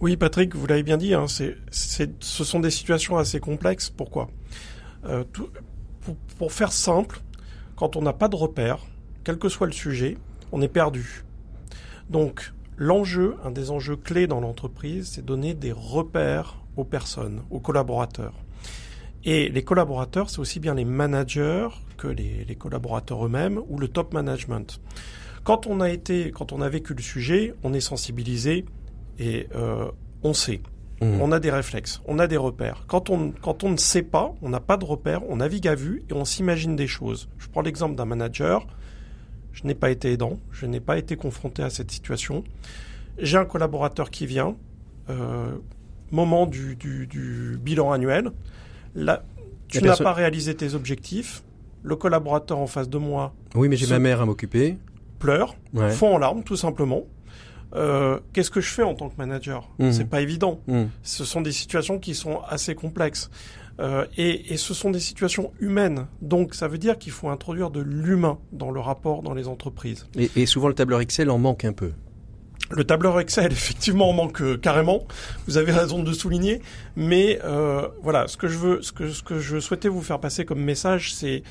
[0.00, 1.56] Oui, Patrick, vous l'avez bien dit, hein, c'est,
[2.20, 3.90] ce sont des situations assez complexes.
[3.90, 4.28] Pourquoi?
[5.02, 5.50] Pour,
[6.38, 7.20] pour faire simple,
[7.76, 8.86] quand on n'a pas de repère,
[9.24, 10.16] quel que soit le sujet,
[10.52, 11.24] on est perdu.
[12.08, 17.60] Donc, l'enjeu, un des enjeux clés dans l'entreprise, c'est donner des repères aux personnes, aux
[17.60, 18.32] collaborateurs.
[19.22, 23.86] Et les collaborateurs, c'est aussi bien les managers que les, les collaborateurs eux-mêmes ou le
[23.86, 24.80] top management.
[25.44, 28.64] Quand on a été, quand on a vécu le sujet, on est sensibilisé
[29.18, 29.90] et euh,
[30.22, 30.62] on sait.
[31.02, 31.20] Mmh.
[31.20, 32.84] On a des réflexes, on a des repères.
[32.86, 35.74] Quand on, quand on ne sait pas, on n'a pas de repères, on navigue à
[35.74, 37.28] vue et on s'imagine des choses.
[37.36, 38.66] Je prends l'exemple d'un manager.
[39.62, 42.44] Je n'ai pas été aidant, je n'ai pas été confronté à cette situation.
[43.18, 44.56] J'ai un collaborateur qui vient,
[45.10, 45.50] euh,
[46.10, 48.30] moment du, du, du bilan annuel.
[48.94, 49.22] Là,
[49.68, 51.42] tu n'as pas réalisé tes objectifs.
[51.82, 54.76] Le collaborateur en face de moi Oui, mais j'ai ma mère à m'occuper.
[55.18, 55.90] pleure, Ouais.
[55.90, 57.04] fond en larmes, tout simplement.
[57.74, 59.68] Euh, Qu'est-ce que je fais en tant que manager?
[59.78, 59.92] Mhm.
[59.92, 60.60] C'est pas évident.
[60.66, 60.84] Mmh.
[61.02, 63.30] Ce sont des situations qui sont assez complexes.
[63.80, 66.06] Euh, et, et ce sont des situations humaines.
[66.20, 70.06] Donc ça veut dire qu'il faut introduire de l'humain dans le rapport dans les entreprises.
[70.18, 71.92] Et, et souvent le tableur Excel en manque un peu.
[72.70, 75.06] Le tableur Excel, effectivement, en manque euh, carrément.
[75.46, 76.60] Vous avez raison de souligner.
[76.96, 80.20] Mais euh, voilà, ce que je veux, ce que, ce que je souhaitais vous faire
[80.20, 81.42] passer comme message, c'est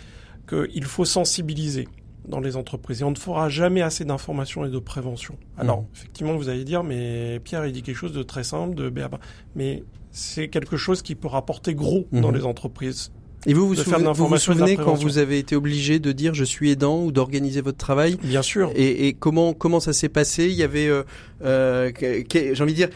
[0.47, 1.87] qu'il faut sensibiliser
[2.27, 3.01] dans les entreprises.
[3.01, 5.35] Et on ne fera jamais assez d'informations et de prévention.
[5.57, 5.85] Alors, Mhm.
[5.95, 9.19] effectivement, vous allez dire, mais Pierre, il dit quelque chose de très simple, de béaba.
[9.55, 12.35] Mais c'est quelque chose qui peut rapporter gros dans Mhm.
[12.35, 13.11] les entreprises.
[13.45, 16.71] Et vous vous, souvenez, vous, souvenez quand vous avez été obligé de dire je suis
[16.71, 18.69] aidant ou d'organiser votre travail Bien sûr.
[18.75, 20.47] et, et comment comment ça s'est passé?
[20.47, 21.03] Il y avait, euh,
[21.43, 22.89] euh, j'ai envie de dire,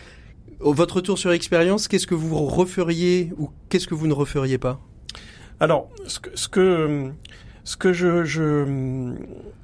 [0.60, 4.82] votre retour sur expérience, qu'est-ce que vous referiez ou qu'est-ce que vous ne referiez pas?
[5.62, 7.10] Alors, ce que, ce que,
[7.64, 8.66] ce que je, je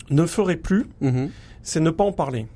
[0.09, 1.29] ne ferai plus, Mhm.
[1.63, 2.47] c'est ne pas en parler.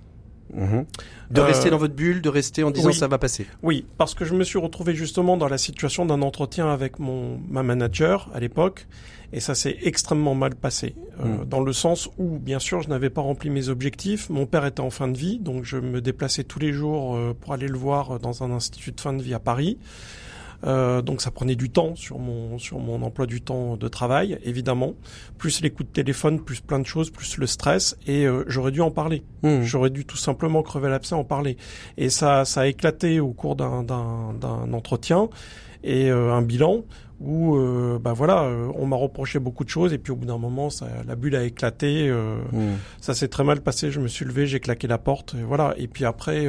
[0.54, 0.86] Mhm.
[1.32, 2.94] De Euh, rester dans votre bulle, de rester en disant oui.
[2.94, 3.48] ça va passer.
[3.64, 7.40] Oui, parce que je me suis retrouvé justement dans la situation d'un entretien avec mon
[7.50, 8.86] ma manager à l'époque,
[9.32, 11.46] et ça s'est extrêmement mal passé, euh, Mm.
[11.46, 14.30] dans le sens où, bien sûr, je n'avais pas rempli mes objectifs.
[14.30, 17.34] Mon père était en fin de vie, donc je me déplaçais tous les jours euh,
[17.40, 19.80] pour aller le voir dans un institut de fin de vie à Paris.
[20.66, 24.40] Euh, donc ça prenait du temps sur mon sur mon emploi du temps de travail,
[24.44, 24.94] évidemment,
[25.38, 28.72] plus les coups de téléphone, plus plein de choses, plus le stress, et euh, j'aurais
[28.72, 29.24] dû en parler.
[29.44, 29.64] Mhm.
[29.64, 31.58] J'aurais dû tout simplement crever l'abcès, en parler.
[31.98, 35.28] Et ça, ça a éclaté au cours d'un, d'un, d'un entretien
[35.84, 36.84] et euh, un bilan
[37.20, 40.26] où, euh, bah voilà, euh, on m'a reproché beaucoup de choses et puis au bout
[40.26, 42.08] d'un moment, ça, la bulle a éclaté.
[42.10, 42.78] euh, Mhm.
[43.02, 43.92] ça s'est très mal passé.
[43.92, 45.74] Je me suis levé, j'ai claqué la porte, et voilà.
[45.78, 46.48] Et puis après.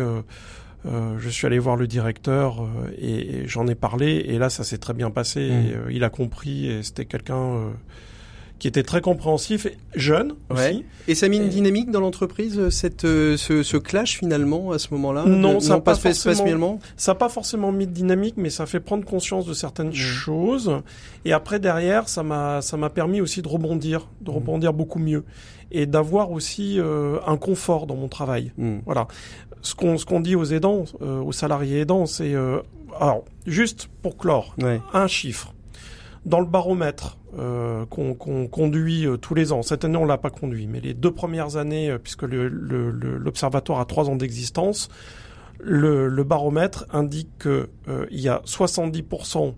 [0.87, 4.51] Euh, je suis allé voir le directeur euh, et, et j'en ai parlé et là
[4.51, 7.71] ça s'est très bien passé et euh, il a compris et c'était quelqu'un euh,
[8.59, 10.71] qui était très compréhensif et jeune Ouais.
[10.71, 14.71] aussi Et ça met une Et- dynamique dans l'entreprise, euh, cette, ce, ce clash finalement
[14.73, 17.93] à ce moment-là Non, De- ça a pas forcément- Ça n'a pas forcément mis de
[17.93, 20.81] dynamique, mais ça fait prendre conscience de certaines choses.
[21.25, 25.25] Et après, derrière, ça m'a, ça m'a permis aussi de rebondir, de rebondir beaucoup mieux.
[25.73, 28.53] Et d'avoir aussi euh, un confort dans mon travail.
[28.87, 29.09] Voilà.
[29.65, 32.35] Ce qu'on, ce qu'on dit aux aidants, euh, aux salariés aidants, c'est...
[32.35, 32.61] euh,
[33.01, 34.81] alors, juste pour clore, Ouais.
[34.93, 35.53] un chiffre.
[36.27, 38.15] Dans le baromètre euh, qu'on
[38.47, 41.57] conduit euh, tous les ans, cette année on l'a pas conduit, mais les deux premières
[41.57, 44.89] années, euh, puisque le- le- le- l'observatoire a trois ans d'existence,
[45.61, 47.67] le, le baromètre indique qu'il
[48.21, 49.55] y a 70%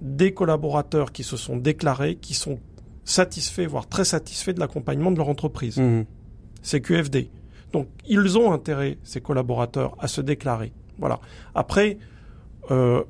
[0.00, 2.58] des collaborateurs qui se sont déclarés, qui sont
[3.04, 5.76] satisfaits, voire très satisfaits de l'accompagnement de leur entreprise.
[5.78, 6.04] Mhm.
[6.62, 7.30] C'est QFD.
[7.72, 10.72] Donc ils ont intérêt, ces collaborateurs, à se déclarer.
[10.98, 11.20] Voilà.
[11.54, 11.98] Après,
[12.70, 13.02] euh,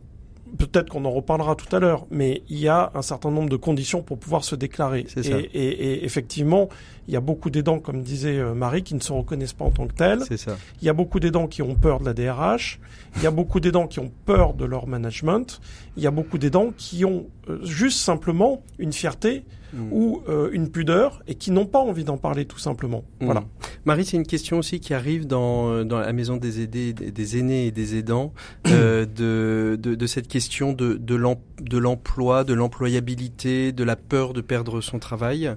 [0.58, 3.56] peut-être qu'on en reparlera tout à l'heure, mais il y a un certain nombre de
[3.56, 5.06] conditions pour pouvoir se déclarer.
[5.16, 6.68] Et effectivement,
[7.09, 9.70] il y a beaucoup d'aidants, comme disait euh, Marie, qui ne se reconnaissent pas en
[9.70, 10.22] tant que tels.
[10.26, 10.57] C'est ça.
[10.80, 12.78] Il y a beaucoup d'aidants qui ont peur de la DRH.
[13.16, 15.61] Il y a beaucoup d'aidants qui ont peur de leur management.
[15.96, 19.88] Il y a beaucoup d'aidants qui ont euh, juste simplement une fierté Mm.
[19.90, 23.05] ou euh, une pudeur et qui n'ont pas envie d'en parler tout simplement.
[23.20, 23.24] Mm.
[23.24, 23.44] Voilà.
[23.84, 27.66] Marie, c'est une question aussi qui arrive dans, dans la maison des aidés, des, aînés
[27.66, 28.32] et des aidants,
[28.66, 34.80] euh, de, de, de cette question de l'emploi, de l'employabilité, de la peur de perdre
[34.80, 35.57] son travail.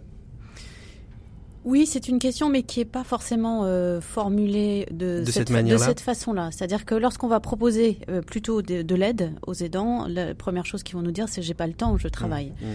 [1.66, 5.78] Oui, c'est une question, mais qui n'est pas forcément euh, formulée de, De cette de
[5.88, 6.50] cette façon-là.
[6.52, 10.84] C'est-à-dire que lorsqu'on va proposer euh, plutôt de, de l'aide aux aidants, la première chose
[10.84, 12.50] qu'ils vont nous dire, c'est j'ai pas le temps, je travaille.
[12.62, 12.66] Mm.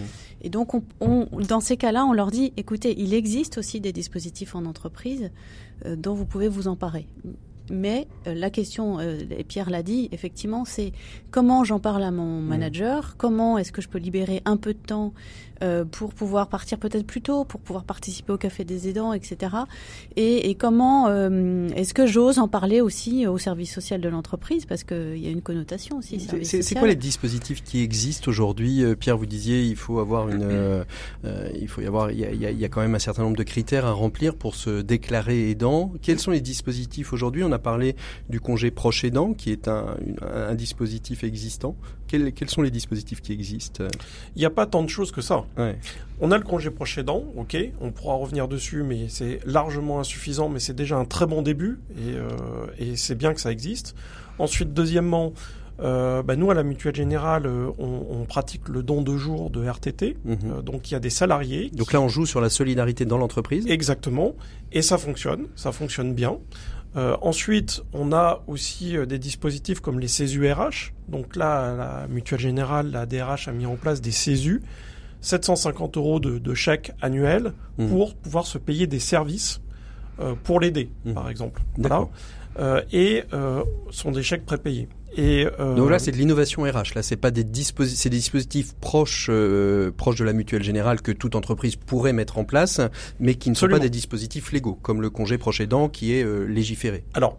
[0.43, 3.93] Et donc, on, on- dans ces cas-là, on leur dit, écoutez, il existe aussi des
[3.93, 5.31] dispositifs en entreprise
[5.87, 7.07] euh, dont vous pouvez vous emparer.
[7.71, 10.93] Mais euh, la question, euh, et Pierre l'a dit, effectivement, c'est
[11.31, 14.79] comment j'en parle à mon manager, comment est-ce que je peux libérer un peu de
[14.79, 15.13] temps
[15.63, 19.55] euh, pour pouvoir partir peut-être plus tôt, pour pouvoir participer au café des aidants, etc.
[20.17, 24.65] Et, et comment euh, est-ce que j'ose en parler aussi au service social de l'entreprise,
[24.65, 26.19] parce qu'il y a une connotation aussi.
[26.43, 28.83] C'est- quoi les dispositifs qui existent aujourd'hui?
[28.83, 30.83] Euh, Pierre, vous disiez il faut avoir une, euh,
[31.27, 32.81] euh, il faut y avoir, il y a, il y a- il y a quand
[32.81, 35.93] même un certain nombre de critères à remplir pour se déclarer aidant.
[36.01, 37.45] Quels sont les dispositifs aujourd'hui?
[37.45, 37.97] On a parlé
[38.29, 41.77] du congé proche aidant, qui est un, dispositif existant.
[42.09, 43.85] Quels, quels sont les dispositifs qui existent?
[44.35, 45.45] Il n'y a pas tant de choses que ça.
[45.57, 45.79] Ouais.
[46.21, 50.49] On a le congé proche aidant, ok, on pourra revenir dessus, mais c'est largement insuffisant,
[50.49, 52.29] mais c'est déjà un très bon début, et, euh,
[52.79, 53.95] et c'est bien que ça existe.
[54.39, 55.33] Ensuite, deuxièmement,
[55.83, 59.51] euh, bah, nous à la Mutuelle Générale, euh, on, on pratique le don de jour
[59.51, 60.39] de RTT, Mhm.
[60.45, 61.71] Euh, donc il y a des salariés.
[61.73, 63.67] Donc là, on joue sur la solidarité dans l'entreprise.
[63.67, 64.35] Exactement,
[64.73, 66.39] et ça fonctionne, ça fonctionne bien.
[66.97, 70.93] Euh, ensuite, on a aussi euh, des dispositifs comme les CESU-RH.
[71.09, 74.61] Donc là, la Mutuelle Générale, la DRH a mis en place des CESU,
[75.21, 77.89] 750 euros de, de chèque annuel Mhm.
[77.91, 79.61] pour pouvoir se payer des services
[80.19, 81.15] euh, pour l'aider, Mhm.
[81.15, 81.63] par exemple.
[81.79, 82.09] Voilà.
[82.59, 84.89] Euh, et euh, sont des chèques prépayés.
[85.17, 86.95] Et euh, Donc là, c'est de l'innovation RH.
[86.95, 91.03] Là, c'est pas des dispositifs, c'est des dispositifs proches, euh, proches de la mutuelle générale
[91.03, 92.81] que toute entreprise pourrait mettre en place,
[93.19, 96.23] mais qui ne sont pas des dispositifs légaux, comme le congé proche aidant qui est
[96.25, 97.05] euh, légiféré.
[97.15, 97.39] alors,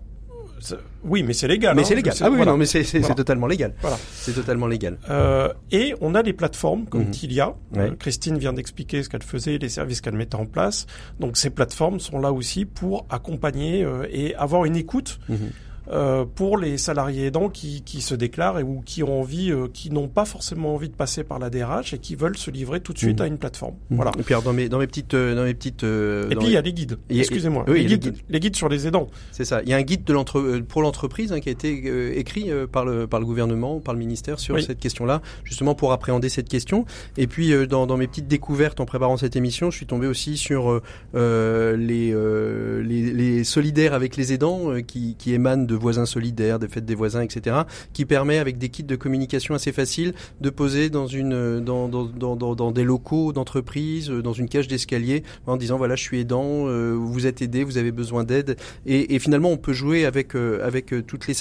[1.03, 1.75] oui, mais c'est légal.
[1.75, 1.85] mais hein.
[1.87, 2.13] c'est légal.
[2.21, 2.51] Ah oui, voilà.
[2.51, 3.15] non, mais c'est Voilà.
[3.15, 3.73] totalement légal.
[3.81, 3.97] Voilà.
[4.13, 4.99] C'est totalement légal.
[5.09, 7.09] Euh, et on a des plateformes comme Mhm.
[7.11, 7.55] Tilia.
[7.73, 7.89] Ouais.
[7.89, 10.85] Euh, Christine vient d'expliquer ce qu'elle faisait, les services qu'elle mettait en place.
[11.19, 15.49] Donc ces plateformes sont là aussi pour accompagner euh, et avoir une écoute Mhm.
[15.89, 19.67] Euh, pour les salariés aidants qui, qui se déclarent et ou qui ont envie, euh,
[19.73, 22.79] qui n'ont pas forcément envie de passer par la DRH et qui veulent se livrer
[22.81, 23.25] tout de suite Mhm.
[23.25, 23.75] à une plateforme.
[23.89, 24.11] Voilà.
[24.19, 26.45] Et puis alors, dans mes dans mes petites euh, dans mes petites euh, Et puis
[26.45, 26.97] il les- y a les guides.
[27.09, 27.65] Excusez-moi.
[27.67, 28.15] oui, les, guides, guides.
[28.29, 29.07] les guides sur les aidants.
[29.31, 29.61] c'est ça.
[29.63, 32.51] Il y a un guide de l'entre pour l'entreprise hein, qui a été euh, écrit
[32.51, 34.63] euh, par le par le gouvernement, par le ministère sur Oui.
[34.63, 36.85] cette question-là, justement pour appréhender cette question.
[37.17, 40.07] Et puis euh, dans, dans mes petites découvertes en préparant cette émission, je suis tombé
[40.07, 40.81] aussi sur
[41.15, 46.59] les, euh, les les solidaires avec les aidants euh, qui qui émanent de voisins solidaires,
[46.59, 47.61] des fêtes des voisins, etc.
[47.93, 52.35] Qui permet avec des kits de communication assez faciles de poser dans une dans dans
[52.35, 56.67] dans, des locaux d'entreprise, euh, dans une cage d'escalier, en disant voilà je suis aidant,
[56.67, 58.57] euh, vous êtes aidé, vous avez besoin d'aide.
[58.85, 61.33] Et, finalement, on peut jouer avec euh, avec toutes les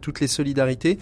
[0.00, 0.98] toutes les solidarités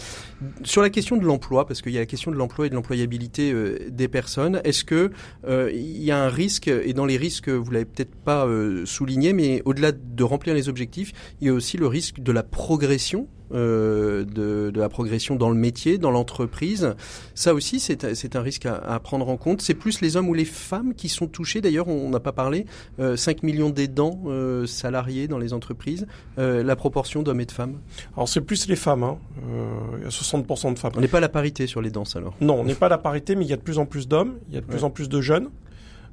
[0.62, 2.74] sur la question de l'emploi, parce qu'il y a la question de l'emploi et de
[2.74, 3.54] l'employabilité
[3.90, 4.60] des personnes.
[4.64, 5.10] Est-ce que
[5.48, 8.46] il y a un risque et dans les risques, vous l'avez peut-être pas
[8.84, 12.42] souligné, mais au-delà de remplir les objectifs, il y a aussi le risque de la
[12.76, 13.26] progression.
[13.54, 16.94] euh, de, de la progression dans le métier, dans l'entreprise.
[17.34, 19.60] Ça aussi, c'est c'est un risque à, à prendre en compte.
[19.60, 21.60] C'est plus les hommes ou les femmes qui sont touchés.
[21.60, 22.64] D'ailleurs, on n'a pas parlé.
[22.98, 26.06] Euh, 5 millions d'aidants euh, salariés dans les entreprises.
[26.38, 27.76] Euh, la proportion d'hommes et de femmes.
[28.16, 29.02] Alors c'est plus les femmes.
[29.02, 29.18] Hein.
[29.46, 30.92] Euh, il y a 60% de femmes.
[30.96, 32.34] On n'est pas à la parité sur les danses alors.
[32.40, 34.08] Non, on n'est pas à la parité, mais il y a de plus en plus
[34.08, 34.84] d'hommes, il y a de plus Ouais.
[34.84, 35.48] en plus de jeunes.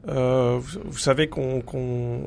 [0.07, 1.59] Euh, vous, vous savez qu'en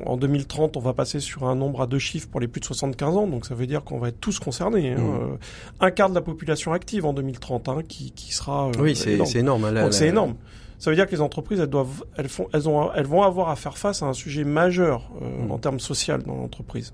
[0.05, 2.65] en 2030, on va passer sur un nombre à deux chiffres pour les plus de
[2.65, 4.91] 75 ans, donc ça veut dire qu'on va être tous concernés.
[4.93, 4.97] hein.
[4.99, 5.19] Mmh.
[5.33, 5.37] Euh,
[5.79, 8.67] un quart de la population active en 2030 hein, qui, qui sera.
[8.67, 9.29] euh, oui, c'est énorme.
[9.39, 9.65] énorme.
[9.87, 10.35] hein, c'est énorme.
[10.79, 13.49] Ça veut dire que les entreprises, elles doivent, elles font, elles ont, elles vont avoir
[13.49, 15.51] à faire face à un sujet majeur euh, Mmh.
[15.51, 16.93] en termes social dans l'entreprise.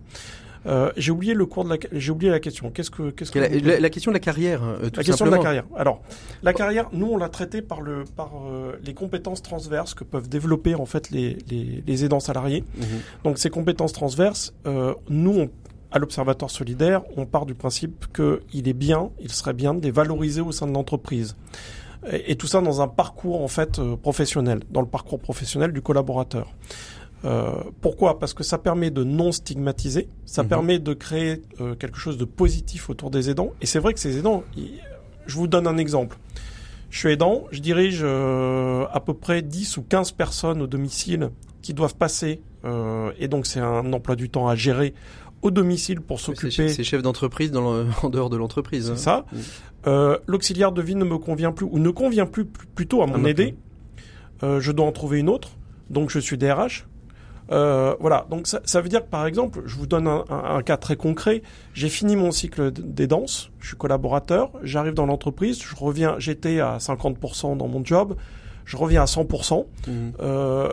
[0.66, 2.70] Euh, j'ai oublié le cours de la, j'ai oublié la question.
[2.70, 5.04] Qu'est-ce que, qu'est-ce que La, vous- la- la question de la carrière, euh, tout la
[5.04, 5.64] question de la carrière.
[5.78, 6.02] Alors,
[6.44, 10.28] la carrière, nous, on l'a traitée par le, par euh, les compétences transverses que peuvent
[10.28, 12.66] développer en fait les, les, les aidants salariés.
[12.78, 12.84] Mhm.
[13.24, 15.50] Donc, ces compétences transverses, euh, nous, on-
[15.92, 19.90] à l'Observatoire solidaire, on part du principe qu'il est bien, il serait bien de les
[19.92, 21.36] valoriser au sein de l'entreprise.
[22.12, 25.72] Et, et tout ça dans un parcours en fait euh, professionnel, dans le parcours professionnel
[25.74, 26.54] du collaborateur.
[27.26, 27.52] Euh,
[27.82, 28.18] pourquoi?
[28.20, 30.50] Parce que ça permet de non stigmatiser, ça Mhm.
[30.50, 33.52] permet de créer euh, quelque chose de positif autour des aidants.
[33.62, 34.80] Et c'est vrai que ces aidants, ils-
[35.28, 36.18] je vous donne un exemple.
[36.90, 41.30] Je suis aidant, je dirige euh, à peu près 10 ou 15 personnes au domicile
[41.62, 44.94] qui doivent passer, euh, et donc c'est un emploi du temps à gérer
[45.42, 46.70] au domicile pour s'occuper.
[46.70, 47.52] C'est chef d'entreprise
[48.04, 48.86] en dehors de l'entreprise.
[48.86, 48.96] C'est hein.
[48.96, 49.26] ça.
[49.32, 49.38] Mm.
[49.88, 53.24] Euh, L'auxiliaire de vie ne me convient plus, ou ne convient plus plutôt à mon
[53.26, 53.56] aidé.
[54.44, 55.52] Euh, je dois en trouver une autre,
[55.90, 56.88] donc je suis DRH.
[57.52, 60.58] Euh, voilà, donc ça, ça, veut dire que par exemple, je vous donne un, un,
[60.58, 61.42] un cas très concret.
[61.74, 66.60] J'ai fini mon cycle des danses, je suis collaborateur, j'arrive dans l'entreprise, je reviens, j'étais
[66.60, 68.16] à 50% dans mon job,
[68.66, 69.66] je reviens à 100%.
[69.88, 69.92] Mmh.
[70.20, 70.70] Euh,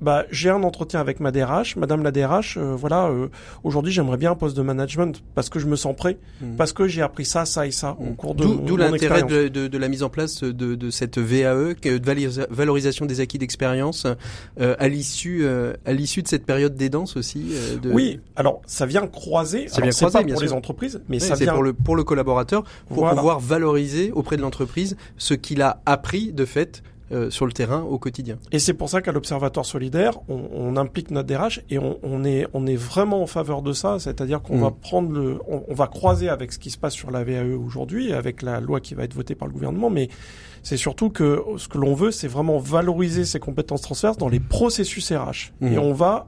[0.00, 1.76] bah, j'ai un entretien avec ma DRH.
[1.76, 3.28] Madame la DRH, euh, voilà, euh,
[3.64, 6.56] aujourd'hui j'aimerais bien un poste de management parce que je me sens prêt, mmh.
[6.56, 9.68] parce que j'ai appris ça, ça et ça au cours de D'où l'intérêt de, de,
[9.68, 14.06] de, la mise en place de, de cette VAE, de valorisation des acquis d'expérience,
[14.60, 17.48] euh, à l'issue euh, à l'issue de cette période d'aidance aussi.
[17.52, 19.68] Euh, oui, alors ça vient croiser.
[19.68, 22.64] Ça vient croiser, pas pour les entreprises, mais ça vient pour le pour le collaborateur
[22.88, 26.82] pour pouvoir valoriser auprès de l'entreprise ce qu'il a appris de fait
[27.12, 28.36] euh, sur le terrain au quotidien.
[28.50, 32.24] Et c'est pour ça qu'à l'Observatoire solidaire, on, on, implique notre DRH et on, on,
[32.24, 34.62] est, on est vraiment en faveur de ça, c'est-à-dire qu'on mmh.
[34.62, 37.56] va prendre le, on, on, va croiser avec ce qui se passe sur la VAE
[37.56, 40.08] aujourd'hui, avec la loi qui va être votée par le gouvernement, mais
[40.64, 44.40] c'est surtout que ce que l'on veut, c'est vraiment valoriser ces compétences transverses dans les
[44.40, 45.52] processus RH.
[45.60, 45.66] Mmh.
[45.68, 46.26] Et on va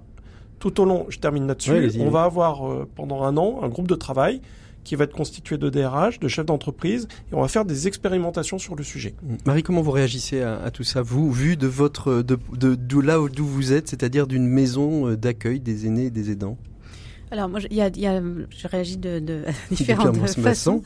[0.61, 3.89] tout au long, je termine là-dessus, on va avoir euh, pendant un an un groupe
[3.89, 4.41] de travail
[4.89, 8.59] qui va être constitué de DRH, de chefs d'entreprise, et on va faire des expérimentations
[8.59, 9.15] sur le sujet.
[9.45, 13.01] Marie, comment vous réagissez à, à tout ça, vous, vu de votre, de, de, de
[13.01, 16.57] là d'où vous êtes, c'est-à-dire d'une maison euh, d'accueil des aînés et des aidants?
[17.31, 20.83] Alors moi, il y a, y a, je réagis de, de différentes façons.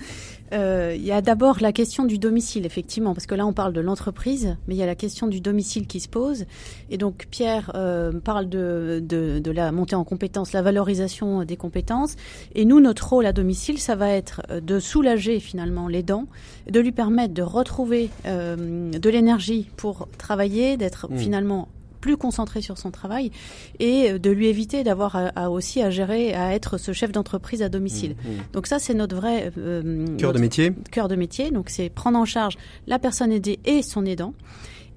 [0.52, 3.72] Euh, il y a d'abord la question du domicile, effectivement, parce que là on parle
[3.72, 6.44] de l'entreprise, mais il y a la question du domicile qui se pose.
[6.90, 11.56] Et donc Pierre euh, parle de, de, de, la montée en compétences, la valorisation des
[11.56, 12.16] compétences.
[12.54, 16.26] Et nous, notre rôle à domicile, ça va être de soulager finalement les dents,
[16.70, 21.18] de lui permettre de retrouver euh, de l'énergie pour travailler, d'être mmh.
[21.18, 21.68] finalement
[22.02, 23.30] plus concentré sur son travail
[23.78, 27.12] et euh, de lui éviter d'avoir à, à, aussi à gérer, à être ce chef
[27.12, 28.16] d'entreprise à domicile.
[28.16, 28.52] Mmh, mmh.
[28.52, 30.72] Donc ça, c'est notre vrai euh, cœur de métier.
[30.90, 31.50] Cœur de métier.
[31.50, 34.34] Donc c'est prendre en charge la personne aidée et son aidant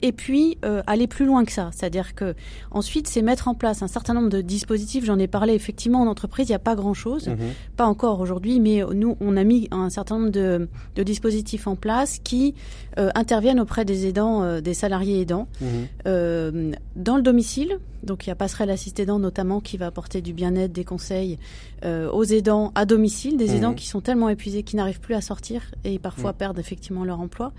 [0.02, 1.70] et puis euh, aller plus loin que ça.
[1.74, 2.36] C'est-à-dire que
[2.72, 5.06] ensuite, c'est mettre en place un certain nombre de dispositifs.
[5.06, 7.36] J'en ai parlé effectivement en entreprise, il n'y a pas grand-chose, mmh.
[7.78, 11.76] pas encore aujourd'hui, mais nous, on a mis un certain nombre de, de dispositifs en
[11.76, 12.56] place qui
[12.98, 15.66] euh, interviennent auprès des aidants, euh, des salariés aidants, mmh.
[16.08, 17.80] euh, dans le domicile.
[18.04, 21.38] Donc il y a Passerelle Assist Aidant notamment qui va apporter du bien-être, des conseils
[21.84, 23.56] euh, aux aidants à domicile, des mmh.
[23.56, 27.20] aidants qui sont tellement épuisés qu'ils n'arrivent plus à sortir et parfois perdent effectivement leur
[27.20, 27.52] emploi.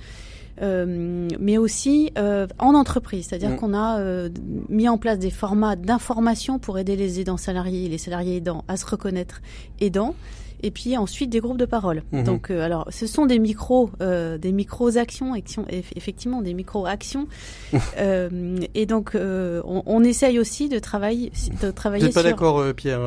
[0.62, 3.56] Euh, mais aussi euh, en entreprise, c'est-à-dire mmh.
[3.56, 4.30] qu'on a euh,
[4.68, 8.76] mis en place des formats d'information pour aider les aidants salariés, les salariés aidants à
[8.76, 9.42] se reconnaître
[9.80, 10.14] aidants
[10.62, 12.02] et puis ensuite des groupes de parole.
[12.12, 12.22] Mmh.
[12.24, 17.28] Donc, euh, alors, ce sont des micros, euh, des micros actions, effectivement, des micros actions.
[17.98, 21.32] euh, et donc, euh, on, on, essaye aussi de travailler,
[21.62, 22.02] de travailler.
[22.02, 22.30] Vous n'êtes pas sur...
[22.30, 23.00] d'accord, Pierre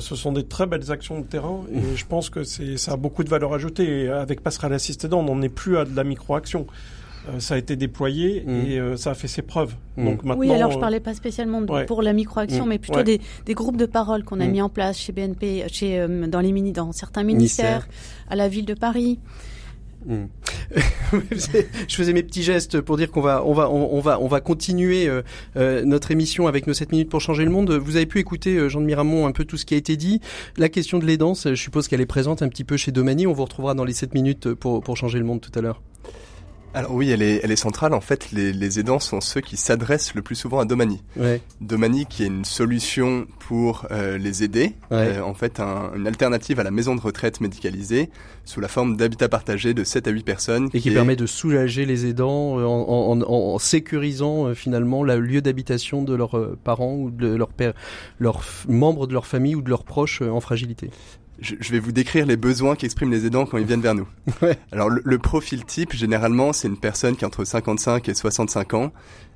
[0.00, 2.96] ce sont des très belles actions de terrain et je pense que c'est ça a
[2.96, 4.04] beaucoup de valeur ajoutée.
[4.04, 6.66] Et avec Passerelle Assisté on n'en est plus à de la micro-action.
[7.28, 8.50] Euh, ça a été déployé mmh.
[8.50, 9.74] et euh, ça a fait ses preuves.
[9.96, 10.04] Mmh.
[10.04, 11.84] Donc maintenant, oui, alors je parlais pas spécialement de, ouais.
[11.84, 12.68] pour la micro-action, mmh.
[12.68, 13.04] mais plutôt ouais.
[13.04, 16.40] des, des, groupes de parole qu'on a mis en place chez BNP, chez euh, dans
[16.40, 17.88] les mini, dans certains ministères, Ministère.
[18.28, 19.18] à la ville de Paris.
[21.12, 21.18] Mmh.
[21.88, 24.26] je faisais mes petits gestes pour dire qu'on va, on va, on, on, va, on
[24.26, 25.22] va continuer euh,
[25.56, 27.70] euh, notre émission avec nos 7 minutes pour changer le monde.
[27.72, 29.96] Vous avez pu écouter euh, Jean de Miramont un peu tout ce qui a été
[29.96, 30.20] dit.
[30.56, 33.26] La question de l'aidance, je suppose qu'elle est présente un petit peu chez Domani.
[33.26, 35.80] On vous retrouvera dans les 7 minutes pour, pour changer le monde tout à l'heure.
[36.76, 37.94] Alors oui, elle est, elle est centrale.
[37.94, 41.02] En fait, les, les aidants sont ceux qui s'adressent le plus souvent à Domani.
[41.16, 41.40] Ouais.
[41.62, 44.74] Domani qui est une solution pour euh, les aider.
[44.90, 45.16] Ouais.
[45.16, 48.10] Euh, en fait, un, une alternative à la maison de retraite médicalisée
[48.44, 50.66] sous la forme d'habitat partagé de 7 à 8 personnes.
[50.74, 51.16] Et qui, qui permet est...
[51.16, 56.14] de soulager les aidants euh, en, en, en sécurisant euh, finalement le lieu d'habitation de
[56.14, 57.72] leurs parents ou de leurs pères,
[58.18, 60.90] leurs membres de leur famille ou de leurs proches en fragilité
[61.38, 64.08] je, je, vais vous décrire les besoins qu'expriment les aidants quand ils viennent vers nous.
[64.42, 64.58] Ouais.
[64.72, 68.74] Alors le, le, profil type, généralement, c'est une personne qui a entre 55 et 65
[68.74, 68.92] ans,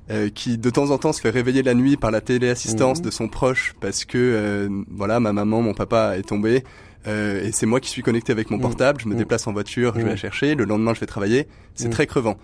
[0.09, 3.03] euh, qui de temps en temps se fait réveiller la nuit par la téléassistance mmh.
[3.03, 6.63] de son proche parce que euh, voilà, ma maman, mon papa est tombé.
[7.07, 8.61] Euh, et c'est moi qui suis connecté avec mon mmh.
[8.61, 9.17] portable, je me mmh.
[9.17, 12.37] déplace en voiture, je vais la chercher, le lendemain je vais travailler, c'est très crevant.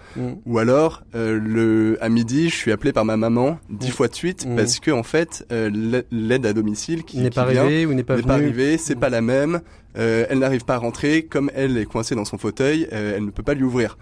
[0.45, 4.15] Ou alors, euh, le, à midi, je suis appelé par ma maman dix fois de
[4.15, 8.03] suite parce que en fait, euh, l'aide à domicile qui n'est pas arrivée ou n'est
[8.03, 9.61] pas, pas arrivée, c'est pas la même,
[9.97, 13.25] euh, elle n'arrive pas à rentrer, comme elle est coincée dans son fauteuil, euh, elle
[13.25, 13.97] ne peut pas lui ouvrir.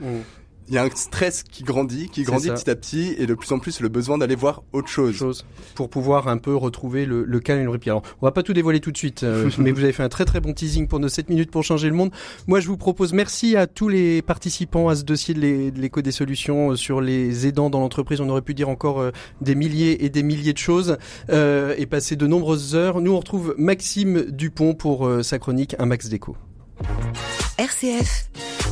[0.67, 3.51] Il y a un stress qui grandit, qui grandit petit à petit, et de plus
[3.51, 5.15] en plus le besoin d'aller voir autre chose.
[5.15, 5.45] chose.
[5.75, 7.89] Pour pouvoir un peu retrouver le, le calme et le répit.
[7.89, 10.09] Alors, on va pas tout dévoiler tout de suite, euh, mais vous avez fait un
[10.09, 12.11] très très bon teasing pour nos 7 minutes pour changer le monde.
[12.47, 16.11] Moi, je vous propose, merci à tous les participants à ce dossier de l'éco des
[16.11, 18.21] solutions euh, sur les aidants dans l'entreprise.
[18.21, 19.11] On aurait pu dire encore euh,
[19.41, 20.97] des milliers et des milliers de choses
[21.29, 23.01] euh, et passer de nombreuses heures.
[23.01, 26.35] Nous, on retrouve Maxime Dupont pour sa chronique Un Max d'écho.
[27.57, 28.29] RCF,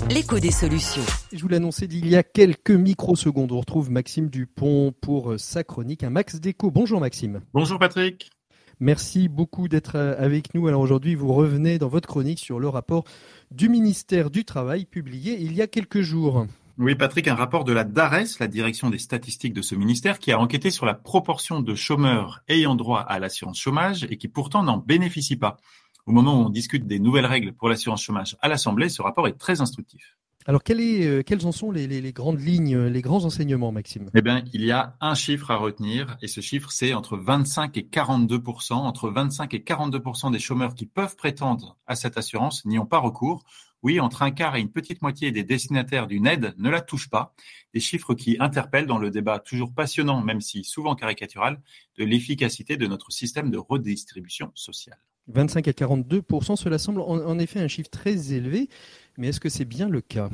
[0.10, 1.04] l'écho des solutions.
[1.32, 3.52] Je vous l'annonçais d'il y a quelques microsecondes.
[3.52, 6.72] On retrouve Maxime Dupont pour euh, sa chronique Un Max d'écho.
[6.72, 7.42] Bonjour Maxime.
[7.54, 8.32] Bonjour Patrick.
[8.80, 10.68] Merci beaucoup d'être euh, avec nous.
[10.68, 13.06] Alors aujourd'hui, vous revenez dans votre chronique sur le rapport
[13.52, 16.48] du ministère du Travail publié il y a quelques jours.
[16.80, 20.32] Oui, Patrick, un rapport de la DARES, la direction des statistiques de ce ministère, qui
[20.32, 24.64] a enquêté sur la proportion de chômeurs ayant droit à l'assurance chômage et qui pourtant
[24.64, 25.58] n'en bénéficient pas.
[26.06, 29.28] Au moment où on discute des nouvelles règles pour l'assurance chômage à l'Assemblée, ce rapport
[29.28, 30.18] est très instructif.
[30.46, 34.10] Alors, est, euh, quelles en sont les, les, grandes lignes, les grands enseignements, Maxime?
[34.14, 37.78] Eh bien, il y a un chiffre à retenir, et ce chiffre, c'est entre 25
[37.78, 38.42] et 42
[38.72, 43.00] Entre 25 et 42% des chômeurs qui peuvent prétendre à cette assurance n'y ont pas
[43.00, 43.44] recours.
[43.84, 47.10] Oui, entre un quart et une petite moitié des destinataires d'une aide ne la touchent
[47.10, 47.34] pas.
[47.74, 51.62] Des chiffres qui interpellent dans le débat toujours passionnant, même si souvent caricatural,
[51.98, 55.00] de l'efficacité de notre système de redistribution sociale.
[55.28, 58.70] 25 à 42% cela semble en, effet un chiffre très élevé,
[59.18, 60.30] mais est-ce que c'est bien le cas?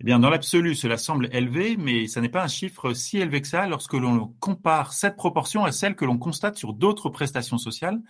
[0.00, 3.42] Eh bien, dans l'absolu, cela semble élevé, mais ce n'est pas un chiffre si élevé
[3.42, 7.58] que ça lorsque l'on compare cette proportion à celle que l'on constate sur d'autres prestations
[7.58, 8.00] sociales,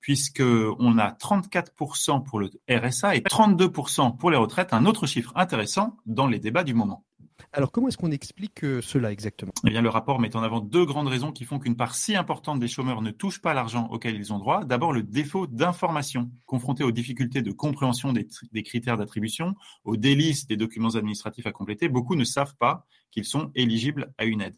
[0.00, 5.96] puisqu'on a 34% pour le RSA et 32% pour les retraites, un autre chiffre intéressant
[6.06, 7.04] dans les débats du moment.
[7.52, 9.52] Alors comment est-ce qu'on explique euh, cela exactement?
[9.66, 12.16] Eh bien, le rapport met en avant deux grandes raisons qui font qu'une part si
[12.16, 14.64] importante des chômeurs ne touche pas l'argent auquel ils ont droit.
[14.64, 16.30] D'abord, le défaut d'information.
[16.46, 21.52] Confrontés aux difficultés de compréhension des, des critères d'attribution, aux délices des documents administratifs à
[21.52, 24.56] compléter, beaucoup ne savent pas qu'ils sont éligibles à une aide.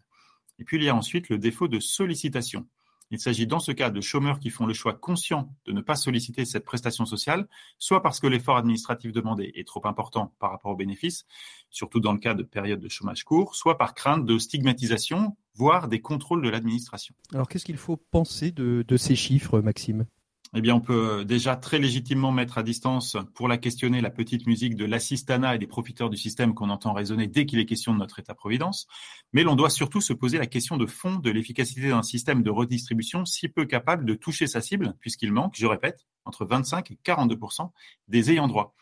[0.59, 2.67] Et puis, il y a ensuite le défaut de sollicitation.
[3.11, 5.95] Il s'agit dans ce cas de chômeurs qui font le choix conscient de ne pas
[5.95, 7.47] solliciter cette prestation sociale,
[7.79, 11.25] soit parce que l'effort administratif demandé est trop important par rapport aux bénéfices,
[11.71, 15.87] surtout dans le cas de périodes de chômage court, soit par crainte de stigmatisation, voire
[15.89, 17.15] des contrôles de l'administration.
[17.33, 20.07] Alors qu'est-ce qu'il faut penser de, de ces chiffres, Maxime?
[20.55, 24.47] Eh bien, on peut déjà très légitimement mettre à distance, pour la questionner, la petite
[24.47, 27.93] musique de l'assistana et des profiteurs du système qu'on entend résonner dès qu'il est question
[27.93, 28.87] de notre État-providence.
[29.33, 32.51] Mais l'on doit surtout se poser la question de fond de l'efficacité d'un système de
[32.51, 36.99] redistribution si peu capable de toucher sa cible, puisqu'il manque, je répète, entre 25 et
[37.05, 37.71] 42%
[38.09, 38.75] des ayants droit.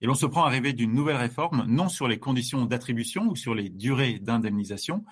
[0.00, 3.36] Et l'on se prend à rêver d'une nouvelle réforme, non sur les conditions d'attribution ou
[3.36, 5.04] sur les durées d'indemnisation,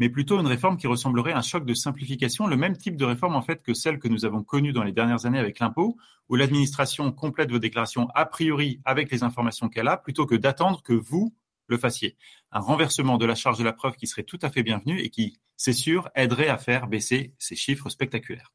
[0.00, 3.04] mais plutôt une réforme qui ressemblerait à un choc de simplification, le même type de
[3.04, 5.98] réforme en fait que celle que nous avons connue dans les dernières années avec l'impôt,
[6.30, 10.82] où l'administration complète vos déclarations a priori avec les informations qu'elle a, plutôt que d'attendre
[10.82, 11.34] que vous
[11.66, 12.16] le fassiez.
[12.50, 15.10] Un renversement de la charge de la preuve qui serait tout à fait bienvenu et
[15.10, 18.52] qui, c'est sûr, aiderait à faire baisser ces chiffres spectaculaires.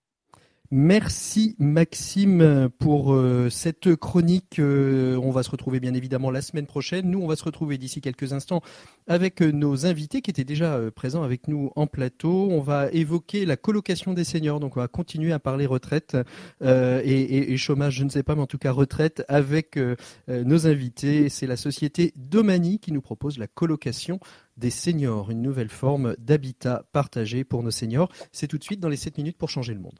[0.71, 4.57] Merci Maxime pour euh, cette chronique.
[4.57, 7.11] Euh, on va se retrouver bien évidemment la semaine prochaine.
[7.11, 8.61] Nous, on va se retrouver d'ici quelques instants
[9.05, 12.47] avec euh, nos invités qui étaient déjà présents avec nous en plateau.
[12.49, 14.59] On va évoquer la colocation des seniors.
[14.59, 16.17] Donc, on va continuer à parler retraite
[16.63, 19.79] et, et, chômage, je ne sais pas, mais en tout cas retraite avec
[20.27, 21.29] nos invités.
[21.29, 24.19] C'est la société Domani qui nous propose la colocation
[24.57, 28.11] des seniors, une nouvelle forme d'habitat partagé pour nos seniors.
[28.31, 29.99] C'est tout de suite dans les 7 minutes pour changer le monde.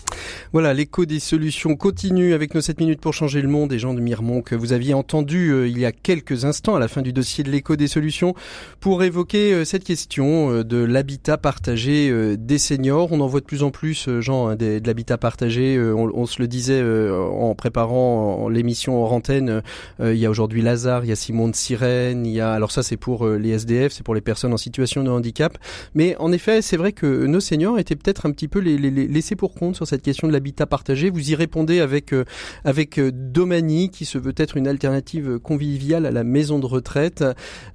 [0.53, 3.71] Voilà, l'écho des solutions continue avec nos 7 minutes pour changer le monde.
[3.71, 6.79] Et Jean de Mirmont, que vous aviez entendu euh, il y a quelques instants à
[6.79, 8.35] la fin du dossier de l'écho des solutions
[8.81, 13.13] pour évoquer euh, cette question euh, de l'habitat partagé des seniors.
[13.13, 15.79] On en voit de plus en plus, Jean, hein, de l'habitat partagé.
[15.79, 19.61] On, se le disait en préparant l'émission en antenne.
[20.01, 22.71] il y a aujourd'hui Lazare, il y a Simon de Sirène, il y a, alors
[22.71, 25.57] ça c'est pour les SDF, c'est pour les personnes en situation de handicap.
[25.95, 29.53] Mais en effet, c'est vrai que nos seniors étaient peut-être un petit peu laissés pour
[29.53, 31.09] compte sur cette question de l'habitat partagé.
[31.09, 32.25] Vous y répondez avec euh,
[32.65, 37.23] avec euh, Domani, qui se veut être une alternative conviviale à la maison de retraite.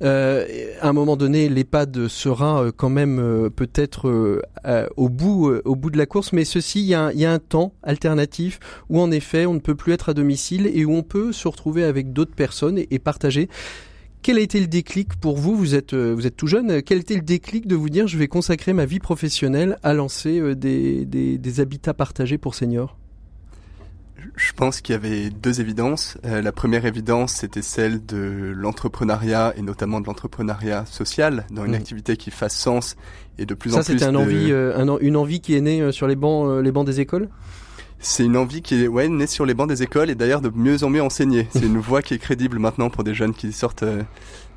[0.02, 0.44] Euh,
[0.80, 4.42] à un moment donné, l'EHPAD sera quand même peut-être
[4.96, 8.60] au bout au bout de la course, mais ceci, il y, a, un temps alternatif
[8.88, 11.48] où en effet, on ne peut plus être à domicile et où on peut se
[11.48, 13.48] retrouver avec d'autres personnes et partager.
[14.26, 16.82] Quel a été le déclic pour vous Vous êtes euh, vous êtes tout jeune.
[16.82, 19.94] Quel a été le déclic de vous dire je vais consacrer ma vie professionnelle à
[19.94, 22.98] lancer euh, des, des, habitats partagés pour seniors?
[24.34, 26.18] Je pense qu'il y avait deux évidences.
[26.24, 31.70] Euh, la première évidence, c'était celle de l'entrepreneuriat et notamment de l'entrepreneuriat social dans une
[31.70, 31.74] mmh.
[31.74, 32.96] activité qui fasse sens
[33.38, 33.84] et de plus en plus.
[33.84, 36.98] Ça, c'était un envie, une envie qui est née sur les bancs, les bancs des
[36.98, 37.28] écoles?
[37.98, 40.50] C'est une envie qui est ouais, née sur les bancs des écoles et d'ailleurs de
[40.54, 41.46] mieux en mieux enseigner.
[41.50, 44.02] C'est une voie qui est crédible maintenant pour des jeunes qui sortent euh,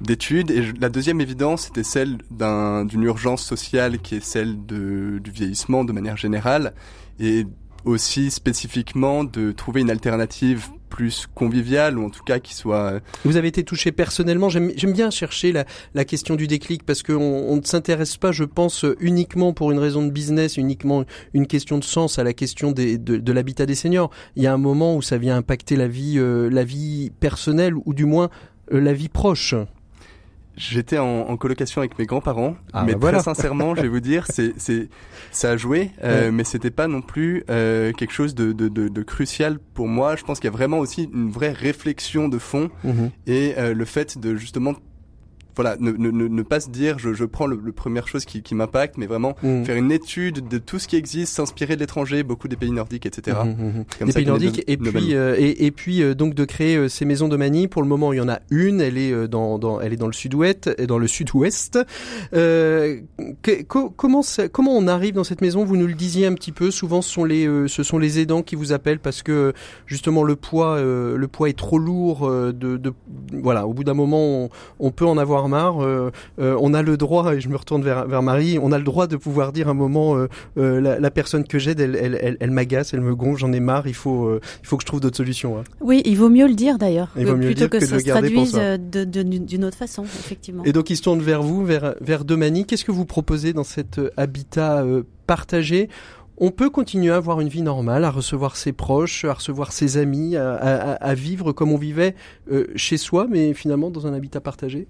[0.02, 0.52] d'études.
[0.52, 5.94] Et la deuxième évidence, c'était celle d'une urgence sociale qui est celle du vieillissement de
[5.94, 6.74] manière générale
[7.20, 7.46] et
[7.86, 12.94] aussi spécifiquement de trouver une alternative plus convivial ou en tout cas qui soit.
[12.94, 14.50] Euh, Vous avez été touché personnellement.
[14.50, 18.44] J'aime bien chercher la, la, question du déclic parce qu'on on ne s'intéresse pas, je
[18.44, 22.72] pense, uniquement pour une raison de business, uniquement une question de sens à la question
[22.72, 24.10] des, de, de l'habitat des seniors.
[24.36, 27.74] Il y a un moment où ça vient impacter la vie, euh, la vie personnelle
[27.86, 28.30] ou du moins
[28.74, 29.56] euh, la vie proche.
[30.60, 34.02] J'étais en, en, colocation avec mes grands-parents, ah, mais bah très sincèrement, je vais vous
[34.02, 34.90] dire, c'est, c'est,
[35.32, 38.90] ça a joué, euh, mais c'était pas non plus euh, quelque chose de, de, de,
[38.90, 40.18] de, crucial pour moi.
[40.18, 43.10] Je pense qu'il y a vraiment aussi une vraie réflexion de fond mhm.
[43.26, 44.74] et euh, le fait de justement
[45.60, 48.42] voilà, ne, ne, ne, pas se dire je, je prends le, le première chose qui,
[48.42, 49.66] qui m'impacte, mais vraiment mm.
[49.66, 53.06] faire une étude de tout ce qui existe, s'inspirer de l'étranger, beaucoup des pays nordiques,
[53.06, 53.38] etc.
[53.44, 54.06] Mmh, mmh.
[54.06, 57.04] Des pays nordiques et puis euh, et, et, puis euh, donc de créer euh, ces
[57.04, 57.68] maisons de manie.
[57.68, 58.80] Pour le moment, il y en a une.
[58.80, 61.78] Elle est dans, dans elle est dans le sud-ouest dans le sud-ouest.
[63.68, 64.22] comment
[64.54, 65.66] comment on arrive dans cette maison?
[65.66, 66.72] Vous nous le disiez un petit peu.
[66.72, 69.52] Souvent, ce sont les ce sont les aidants qui vous appellent parce que
[69.88, 72.30] justement le poids le poids est trop lourd.
[72.30, 72.94] De, de
[73.34, 74.50] voilà, au bout d'un moment, on,
[74.80, 77.84] on peut en avoir marre, euh, euh, on a le droit, et je me retourne
[77.84, 81.44] vers, vers Marie, on a le droit de pouvoir dire un moment, euh, la, personne
[81.44, 84.68] que j'aide, elle, elle, elle, m'agace, elle me gonfle, j'en ai marre, il faut, il
[84.68, 85.58] faut que je trouve d'autres solutions.
[85.58, 85.64] Hein.
[85.82, 90.04] Oui, il vaut mieux le dire d'ailleurs, plutôt que, ça se traduise d'une autre façon,
[90.04, 90.64] effectivement.
[90.64, 92.66] Et donc il se tourne vers vous, vers, vers Domani.
[92.66, 94.86] Qu'est-ce que vous proposez dans cet habitat
[95.28, 95.90] partagé?
[96.42, 99.98] On peut continuer à avoir une vie normale, à recevoir ses proches, à recevoir ses
[99.98, 102.16] amis, à, vivre comme on vivait
[102.76, 104.88] chez soi, mais finalement dans un habitat partagé?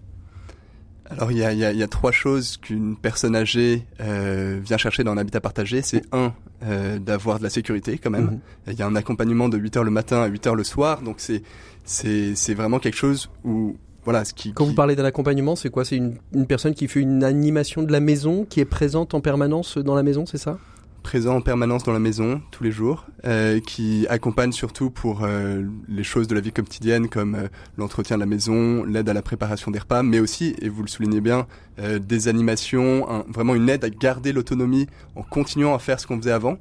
[1.09, 4.77] Alors il y a, y, a, y a, trois choses qu'une personne âgée euh, vient
[4.77, 5.81] chercher dans un habitat partagé.
[5.81, 6.33] C'est un,
[6.63, 8.25] euh, d'avoir de la sécurité quand même.
[8.25, 8.39] Mhm.
[8.67, 11.01] Il y a un accompagnement de 8 heures le matin à 8 heures le soir.
[11.01, 11.41] Donc c'est,
[11.83, 13.75] c'est, c'est vraiment quelque chose où...
[14.05, 15.83] Voilà, ce qui, Quand vous parlez d'un accompagnement, c'est quoi?
[15.83, 19.19] C'est une, une personne qui fait une animation de la maison, qui est présente en
[19.19, 20.57] permanence dans la maison, c'est ça?
[21.01, 25.63] Présent en permanence dans la maison tous les jours, euh, qui accompagne surtout pour euh,
[25.87, 27.47] les choses de la vie quotidienne comme euh,
[27.77, 30.87] l'entretien de la maison, l'aide à la préparation des repas, mais aussi, et vous le
[30.87, 31.47] soulignez bien,
[31.79, 36.17] euh, des animations, vraiment une aide à garder l'autonomie en continuant à faire ce qu'on
[36.17, 36.57] faisait avant.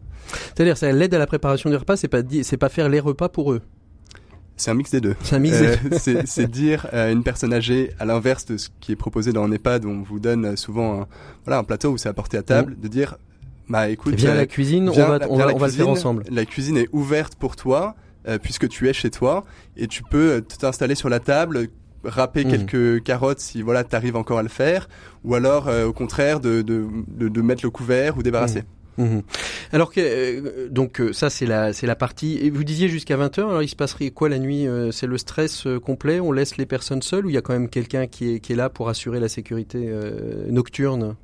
[0.54, 3.28] C'est-à-dire, c'est l'aide à la préparation des repas, c'est pas c'est pas faire les repas
[3.28, 3.62] pour eux?
[4.56, 5.14] C'est un mix des deux.
[5.22, 5.56] C'est un mix
[6.24, 9.52] C'est dire à une personne âgée, à l'inverse de ce qui est proposé dans un
[9.52, 11.06] EHPAD, où on vous donne souvent un,
[11.44, 12.80] voilà, un plateau où c'est apporté à table, mmh.
[12.80, 13.16] de dire
[13.68, 16.24] bah écoute, viens à la cuisine, on va, on va, le faire ensemble.
[16.30, 17.94] La cuisine est ouverte pour toi
[18.26, 19.44] euh, puisque tu es chez toi
[19.76, 21.68] et tu peux euh, t'installer sur la table,
[22.04, 22.50] râper mmh.
[22.50, 24.88] quelques carottes si voilà t'arrives encore à le faire,
[25.24, 28.64] ou alors euh, au contraire de, de, de, de, mettre le couvert ou débarrasser.
[28.96, 29.04] Mmh.
[29.04, 29.22] Mmh.
[29.72, 33.62] Alors que donc ça c'est la c'est la partie et vous disiez jusqu'à 20h alors
[33.62, 37.24] il se passerait quoi la nuit c'est le stress complet on laisse les personnes seules
[37.24, 39.28] ou il y a quand même quelqu'un qui est qui est là pour assurer la
[39.28, 39.88] sécurité
[40.48, 41.14] nocturne?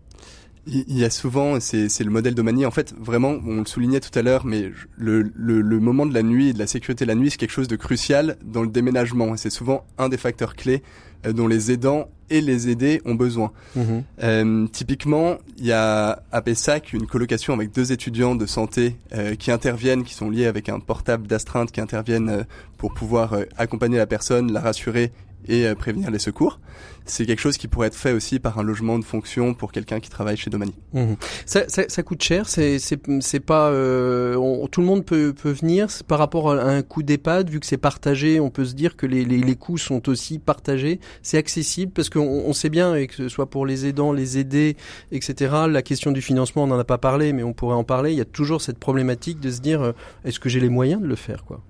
[0.67, 4.17] Il y a souvent, c'est le modèle d'Omani, en fait, vraiment, on le soulignait tout
[4.19, 7.09] à l'heure, mais le, le, le, moment de la nuit et de la sécurité de
[7.09, 9.37] la nuit, c'est quelque chose de crucial dans le déménagement.
[9.37, 10.83] C'est souvent un des facteurs clés
[11.27, 13.53] euh, dont les aidants et les aidés ont besoin.
[13.77, 14.03] Mhm.
[14.23, 19.35] Euh, typiquement, il y a à Pessac une colocation avec deux étudiants de santé euh,
[19.35, 22.43] qui interviennent, qui sont liés avec un portable d'astreinte, qui interviennent euh,
[22.79, 25.11] pour pouvoir accompagner la personne, la rassurer
[25.49, 26.61] et euh, prévenir les secours.
[27.07, 30.01] C'est quelque chose qui pourrait être fait aussi par un logement de fonction pour quelqu'un
[30.01, 30.75] qui travaille chez Domani.
[30.95, 31.15] Mmh.
[31.45, 36.19] Ça, ça, ça, coûte cher, c'est pas euh, tout le monde peut peut venir par
[36.19, 39.25] rapport à un coût d'EHPAD vu que c'est partagé, on peut se dire que les,
[39.27, 40.99] les, les coûts sont aussi partagés.
[41.23, 44.39] C'est accessible parce qu'on on sait bien et que ce soit pour les aidants, les
[44.39, 44.77] aidés,
[45.13, 45.55] etc.
[45.69, 48.13] La question du financement, on n'en a pas parlé, mais on pourrait en parler.
[48.13, 49.93] Il y a toujours cette problématique de se dire euh,
[50.25, 51.61] est-ce que j'ai les moyens de le faire quoi?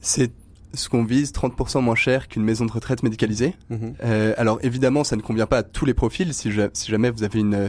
[0.00, 0.32] C'est
[0.74, 3.54] ce qu'on vise 30% moins cher qu'une maison de retraite médicalisée.
[3.70, 3.94] Mhm.
[4.04, 6.32] Euh, alors évidemment, ça ne convient pas à tous les profils.
[6.32, 7.68] Si, si jamais vous avez une, euh,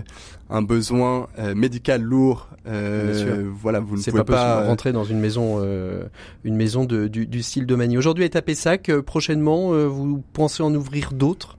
[0.50, 5.20] un besoin euh, médical lourd, euh, voilà, vous ne pouvez pas, pas rentrer dans une
[5.20, 6.04] maison, euh,
[6.44, 7.98] une maison de, du, du, style de manie.
[7.98, 11.58] Aujourd'hui, à Pessac, prochainement, vous pensez en ouvrir d'autres?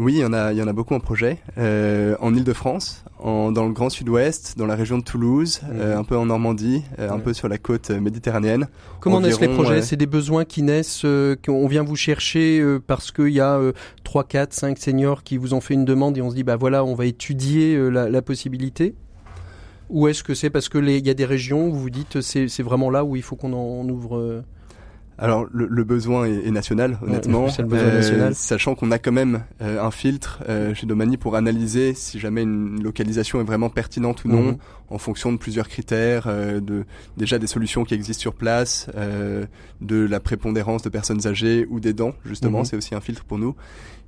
[0.00, 1.38] Oui, il y en a, il y en a beaucoup en projet.
[1.58, 5.78] Euh, en Ile-de-France, dans le Grand Sud-Ouest, dans la région de Toulouse, mhm.
[5.78, 8.68] euh, un peu en Normandie, euh, un peu sur la côte méditerranéenne.
[9.00, 9.82] Comment naissent les projets?
[9.82, 11.04] C'est des besoins qui naissent,
[11.44, 13.60] qu'on vient vous chercher parce qu'il y a
[14.04, 16.56] 3, 4, 5 seniors qui vous ont fait une demande et on se dit, bah
[16.56, 18.94] voilà, on va étudier la, la possibilité?
[19.90, 22.62] Ou est-ce que c'est parce qu'il y a des régions où vous vous dites, c'est
[22.62, 24.42] vraiment là où il faut qu'on en ouvre
[25.20, 28.34] alors le, le besoin est, est, national, honnêtement, ouais, le besoin euh, national.
[28.34, 32.42] sachant qu'on a quand même euh, un filtre euh, chez Domani pour analyser si jamais
[32.42, 34.56] une localisation est vraiment pertinente ou non, Mhm.
[34.88, 36.84] en fonction de plusieurs critères, euh, de
[37.16, 39.44] déjà des solutions qui existent sur place, euh,
[39.80, 42.64] de la prépondérance de personnes âgées ou des dents, justement, Mhm.
[42.64, 43.54] c'est aussi un filtre pour nous.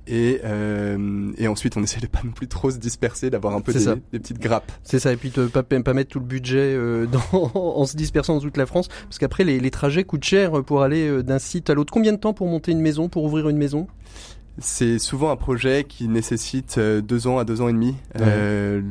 [0.07, 3.61] Et, euh, et ensuite, on essaie de pas non plus trop se disperser, d'avoir un
[3.61, 4.71] peu des, petites grappes.
[4.83, 7.95] C'est ça, et puis de pas, pas mettre tout le budget euh, dans, en se
[7.95, 11.23] dispersant dans toute la France, parce qu'après les, les trajets coûtent cher pour aller euh,
[11.23, 11.93] d'un site à l'autre.
[11.93, 13.87] Combien de temps pour monter une maison, pour ouvrir une maison?
[14.59, 17.95] C'est souvent un projet qui nécessite euh, deux ans à deux ans et demi.
[18.19, 18.81] Euh,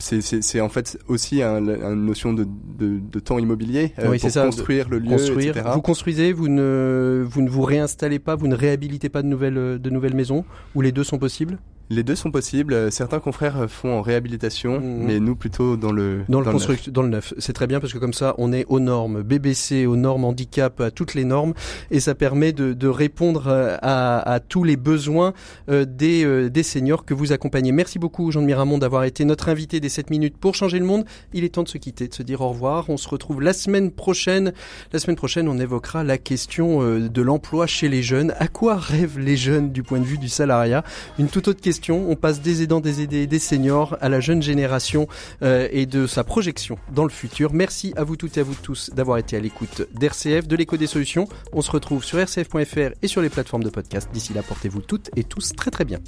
[0.00, 1.58] c'est- en fait aussi un-
[1.92, 2.44] une notion de,
[2.78, 5.56] de, de temps immobilier euh, Oui, pour ça, construire le lieu, Construire.
[5.56, 5.70] etc.
[5.74, 9.78] Vous construisez, vous ne, vous ne vous réinstallez pas, vous ne réhabilitez pas de nouvelles,
[9.80, 10.44] de nouvelles maisons,
[10.74, 11.58] ou les deux sont possibles?
[11.92, 12.72] Les deux sont possibles.
[12.72, 15.04] Euh, Certains confrères font en réhabilitation, Mhm.
[15.06, 16.52] mais nous plutôt dans le Dans le neuf.
[16.54, 17.34] construct, dans le neuf.
[17.38, 20.80] C'est très bien parce que comme ça, on est aux normes BBC, aux normes handicap,
[20.80, 21.52] à toutes les normes,
[21.90, 25.32] et ça permet de, de répondre euh, à, à tous les besoins
[25.68, 27.72] euh, des, des seniors que vous accompagnez.
[27.72, 31.04] Merci beaucoup, Jean-Denis Ramon, d'avoir été notre invité des 7 minutes pour changer le monde.
[31.32, 32.88] Il est temps de se quitter, de se dire au revoir.
[32.88, 34.52] On se retrouve la semaine prochaine.
[34.92, 38.32] La semaine prochaine, on évoquera la question de l'emploi chez les jeunes.
[38.38, 40.84] À quoi rêvent les jeunes du point de vue du salariat?
[41.18, 41.79] Une toute autre question.
[41.88, 45.08] On passe des aidants, des aidés, des seniors à la jeune génération
[45.42, 47.52] euh, et de sa projection dans le futur.
[47.52, 50.76] Merci à vous toutes et à vous tous d'avoir été à l'écoute d'RCF, de l'écho
[50.76, 51.28] des solutions.
[51.52, 54.08] On se retrouve sur rcf.fr et sur les plateformes de podcast.
[54.12, 56.00] D'ici là, portez-vous toutes et tous très très bien.